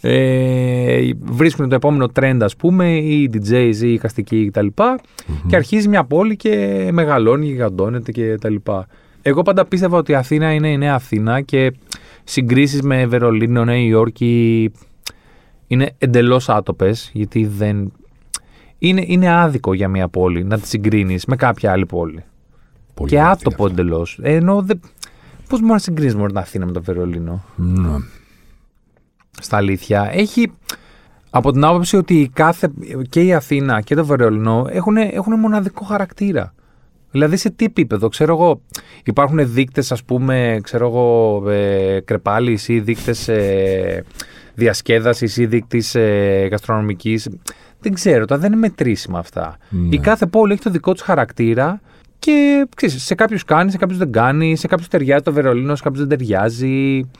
[0.00, 4.66] Ε, βρίσκουν το επόμενο trend, ας πούμε, ή DJs ή οι καστικοί κτλ.
[5.46, 8.54] Και αρχίζει μια πόλη και μεγαλώνει, γιγαντώνεται κτλ.
[9.28, 11.72] Εγώ πάντα πίστευα ότι η Αθήνα είναι η νέα Αθήνα και
[12.24, 14.72] συγκρίσεις με Βερολίνο, Νέα Υόρκη
[15.66, 17.92] είναι εντελώς άτοπες γιατί δεν.
[18.78, 22.24] Είναι, είναι άδικο για μια πόλη να τη συγκρίνεις με κάποια άλλη πόλη.
[22.94, 24.18] Πολύ και άτοπο εντελώς.
[24.22, 24.80] Ενώ δεν.
[25.48, 27.96] Πώς μπορείς να συγκρίνεις μόνο την Αθήνα με το Βερολίνο; Ναι.
[29.40, 30.10] Στα αλήθεια.
[30.12, 30.52] Έχει.
[31.30, 32.70] Από την άποψη ότι κάθε,
[33.08, 36.54] και η Αθήνα και το Βερολίνο έχουν, έχουν μοναδικό χαρακτήρα.
[37.16, 38.60] Δηλαδή σε τι επίπεδο, ξέρω εγώ,
[39.04, 44.04] υπάρχουν δείκτες ας πούμε, ξέρω εγώ, ε, κρεπάλης ή δείκτες ε,
[44.54, 47.28] διασκέδασης ή δείκτης ε, γαστρονομικής.
[47.80, 49.56] Δεν ξέρω, τα δεν είναι μετρήσιμα αυτά.
[49.68, 49.94] Ναι.
[49.94, 51.80] Η κάθε πόλη έχει το δικό της χαρακτήρα
[52.18, 55.82] Και ξέρεις, σε κάποιους κάνει, σε κάποιους δεν κάνει, σε κάποιους ταιριάζει το Βερολίνο, σε
[55.82, 57.10] κάποιους δεν ταιριάζει.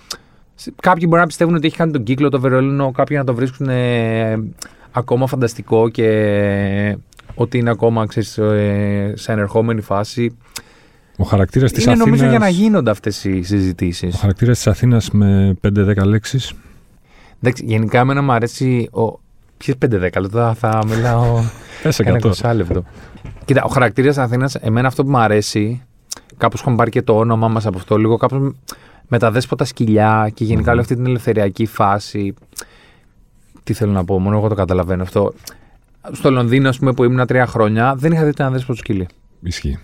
[0.83, 3.69] Κάποιοι μπορεί να πιστεύουν ότι έχει κάνει τον κύκλο το Βερολίνο, κάποιοι να το βρίσκουν
[3.69, 4.43] ε,
[4.91, 6.09] ακόμα φανταστικό και
[7.37, 10.37] ότι είναι ακόμα ξέρεις, ε, σε ενερχόμενη φάση.
[11.17, 12.07] Ο χαρακτήρας της Είναι Αθήνα.
[12.07, 14.15] νομίζω για να γίνονται αυτές οι συζητήσεις.
[14.15, 16.53] Ο χαρακτήρας της Αθήνας με 5-10 λέξεις.
[17.41, 18.89] Γενικά, εμένα μου αρέσει.
[18.93, 19.19] Ο...
[19.57, 21.41] Ποιες 5-10 λεπτά θα μιλάω;
[21.83, 22.51] Πες Ένα 100.
[22.51, 22.85] 20 λεπτό.
[23.45, 25.83] Κοίτα, ο χαρακτήρας Αθήνας, εμένα αυτό που μου αρέσει,
[26.37, 28.55] κάπως έχουμε πάρει και το όνομά μας από αυτό, λίγο κάπως
[29.09, 32.35] με τα δέσποτα σκυλιά και γενικά όλη αυτή την ελευθεριακή φάση.
[33.65, 35.33] Τι θέλω να πω, μόνο εγώ το καταλαβαίνω αυτό.
[36.13, 39.07] Στο Λονδίνο, ας πούμε, που ήμουν τρία χρόνια, δεν είχα δει ένα δέσποτο σκυλί.
[39.41, 39.79] Ισχύει.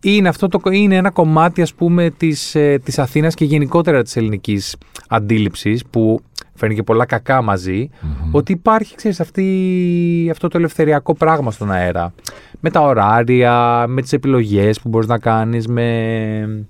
[0.00, 4.16] Είναι, αυτό το, είναι ένα κομμάτι, ας πούμε, της, ε, της Αθήνας και γενικότερα της
[4.16, 4.76] ελληνικής
[5.08, 6.20] αντίληψης που
[6.54, 7.90] φέρνει και πολλά κακά μαζί,
[8.30, 12.14] ότι υπάρχει, ξέρεις, αυτή, αυτό το ελευθεριακό πράγμα στον αέρα.
[12.60, 16.66] Με τα ωράρια, με τις επιλογές που μπορείς να κάνεις, με,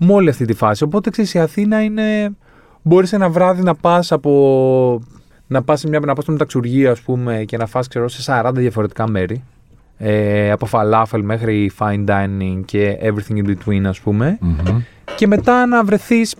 [0.00, 0.84] με όλη αυτή τη φάση.
[0.84, 2.30] Οπότε, ξέρεις, η Αθήνα είναι...
[2.82, 5.02] Μπορείς ένα βράδυ να πας από...
[5.50, 8.22] Να πας, σε μια, να πας στο μεταξουργείο, ας πούμε, και να φας, ξέρω, σε
[8.22, 9.42] 40 διαφορετικά μέρη.
[9.98, 14.38] Ε, από falafel μέχρι fine dining και everything in between, ας πούμε.
[14.40, 14.80] Μμμ.
[15.16, 16.34] Και μετά να βρεθείς,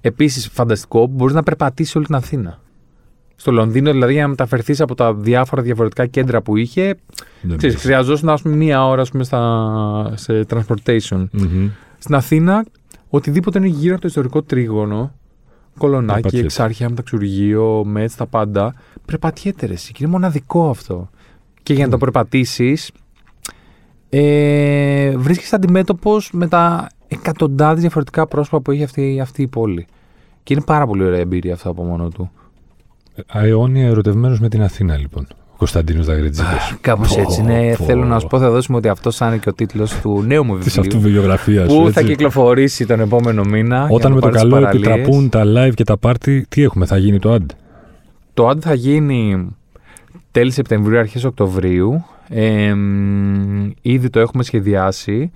[0.00, 2.60] επίσης φανταστικό, που μπορείς να περπατήσεις όλη την Αθήνα.
[3.36, 6.94] Στο Λονδίνο, δηλαδή, για να μεταφερθείς από τα διάφορα διαφορετικά κέντρα που είχε,
[7.42, 7.84] Δεν ξέρεις, πες.
[7.84, 11.26] χρειαζόσουν, ας πούμε, μία ώρα, ας πούμε, στα, σε transportation.
[11.32, 11.68] Μμμ.
[11.98, 12.64] Στην Αθήνα,
[13.10, 15.12] οτιδήποτε είναι γύρω από το ιστορικό τρίγωνο,
[15.78, 16.44] κολονάκι, Περπατιέται.
[16.46, 18.74] εξάρχεια, μεταξουργείο, μέτς, τα πάντα,
[19.04, 21.08] περπατιέται ρε, εσύ, και είναι μοναδικό αυτό.
[21.62, 22.90] Και για να το περπατήσεις,
[24.08, 29.86] ε, βρίσκεσαι αντιμέτωπος με τα εκατοντάδες διαφορετικά πρόσωπα που έχει αυτή, αυτή η πόλη.
[30.42, 32.30] Και είναι πάρα πολύ ωραία εμπειρία αυτό από μόνο του.
[33.26, 35.26] Αεώνια ερωτευμένος με την Αθήνα, λοιπόν.
[35.56, 36.48] Ο Κωνσταντίνο Δαγρετζίκο.
[36.80, 37.74] Κάπως Πω, έτσι είναι.
[37.78, 37.84] πω.
[37.84, 40.44] Θέλω να σου πω, θα δώσουμε ότι αυτός θα είναι και ο τίτλος του νέου
[40.44, 41.12] μου Της αυτού βιβλίου.
[41.20, 43.76] βιογραφία Που θα κυκλοφορήσει τον επόμενο μήνα.
[43.76, 44.86] για Όταν να με το πάρεις καλό παραλίες.
[44.86, 47.44] επιτραπούν τα live και τα party, τι έχουμε, θα γίνει το ad;
[48.34, 49.48] Το ad θα γίνει
[50.30, 52.04] τέλη Σεπτεμβρίου, αρχές Οκτωβρίου.
[52.28, 55.30] Ε, μ, ήδη το έχουμε σχεδιάσει.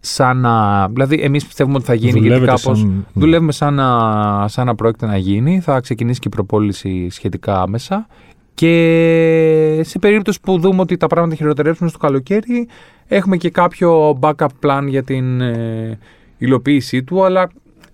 [0.00, 4.48] Σαν να, δηλαδή, εμείς πιστεύουμε ότι θα γίνει γιατί Δουλεύετε κάπως σαν- δουλεύουμε σαν να,
[4.48, 5.60] σαν να πρόκειται να γίνει.
[5.60, 8.06] Θα ξεκινήσει και η προπόληση σχετικά άμεσα.
[8.54, 12.68] Και σε περίπτωση που δούμε ότι τα πράγματα χειροτερεύσουν στο καλοκαίρι,
[13.06, 15.98] έχουμε και κάποιο backup plan για την ε,
[16.38, 17.50] υλοποίησή του, αλλά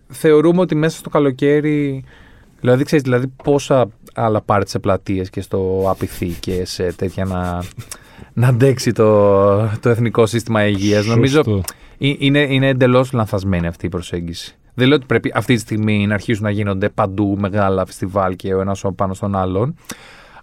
[0.09, 2.05] θεωρούμε ότι μέσα στο καλοκαίρι,
[2.61, 7.63] δηλαδή ξέρεις, δηλαδή πόσα άλλα πάρει σε πλατείες και στο απειθή και σε τέτοια να,
[8.33, 11.07] να αντέξει το, το εθνικό σύστημα υγείας.
[11.07, 11.63] Νομίζω Σωστό.
[11.99, 14.55] ε- είναι, είναι εντελώς λανθασμένη αυτή η προσέγγιση.
[14.75, 18.55] Δεν λέω ότι πρέπει αυτή τη στιγμή να αρχίσουν να γίνονται παντού μεγάλα φεστιβάλ και
[18.55, 19.75] ο ένας πάνω στον άλλον.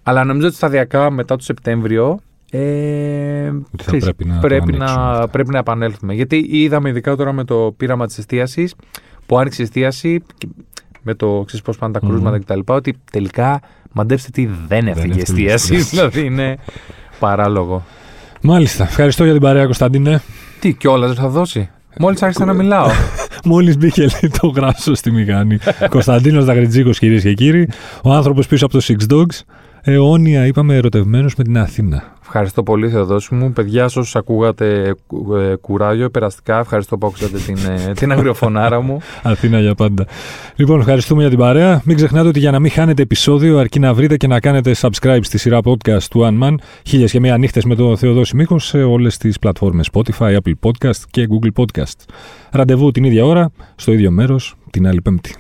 [0.10, 2.20] Αλλά νομίζω ότι σταδιακά μετά το Σεπτέμβριο.
[2.52, 2.60] Ε,
[3.50, 5.28] Ότι θα ξέρεις, πρέπει να το πρέπει, ανοίξουν να, αυτά.
[5.28, 6.14] πρέπει να επανέλθουμε.
[6.14, 8.74] Γιατί είδαμε ειδικά τώρα με το πείραμα της εστίασης,
[9.26, 10.48] που άνοιξε η εστίαση και
[11.02, 12.10] με το ξέρεις πώς πάνε τα Μμμ.
[12.10, 12.60] κρούσματα κτλ.
[12.66, 13.60] Ότι τελικά
[13.92, 15.76] μαντέψτε τι δεν έφυγε η έφυγε η εστίαση.
[15.76, 15.90] εστίαση.
[15.96, 16.58] δηλαδή είναι
[17.20, 17.84] παράλογο.
[18.42, 18.84] Μάλιστα.
[18.84, 20.22] Ευχαριστώ για την παρέα, Κωνσταντίνε.
[20.60, 22.88] Τι κιόλας δεν θα δώσει; Μόλις άρχισα να μιλάω.
[23.46, 25.58] Μόλις μπήκε λέει, το γράψω στη μηχανή.
[25.90, 27.70] Κωνσταντίνος Δαγριτζίκος, κυρίες και κύριοι.
[28.04, 29.40] Ο άνθρωπος πίσω από το Six Dogs.
[29.90, 32.04] Αιώνια, είπαμε, ερωτευμένος με την Αθήνα.
[32.22, 33.52] Ευχαριστώ πολύ, Θεοδόση μου.
[33.54, 37.58] Παιδιά, σε όσους ακούγατε κου- ε, κουράγιο, περαστικά, ευχαριστώ που άκουσατε την,
[37.88, 38.98] ε, την αγριοφωνάρα μου.
[39.24, 40.06] Αθήνα για πάντα.
[40.56, 41.82] Λοιπόν, ευχαριστούμε για την παρέα.
[41.86, 45.20] Μην ξεχνάτε ότι για να μην χάνετε επεισόδιο, αρκεί να βρείτε και να κάνετε subscribe
[45.22, 46.56] στη σειρά podcast του One Man.
[46.86, 51.02] Χίλιες και μία νύχτες με τον Θεοδόση Μίχο σε όλες τις πλατφόρμες Spotify, Apple Podcast
[51.12, 52.06] και Google Podcast.
[52.52, 55.36] Ραντεβού την ίδια ώρα, στο ίδιο μέρος, την άλλη Πέμπτη.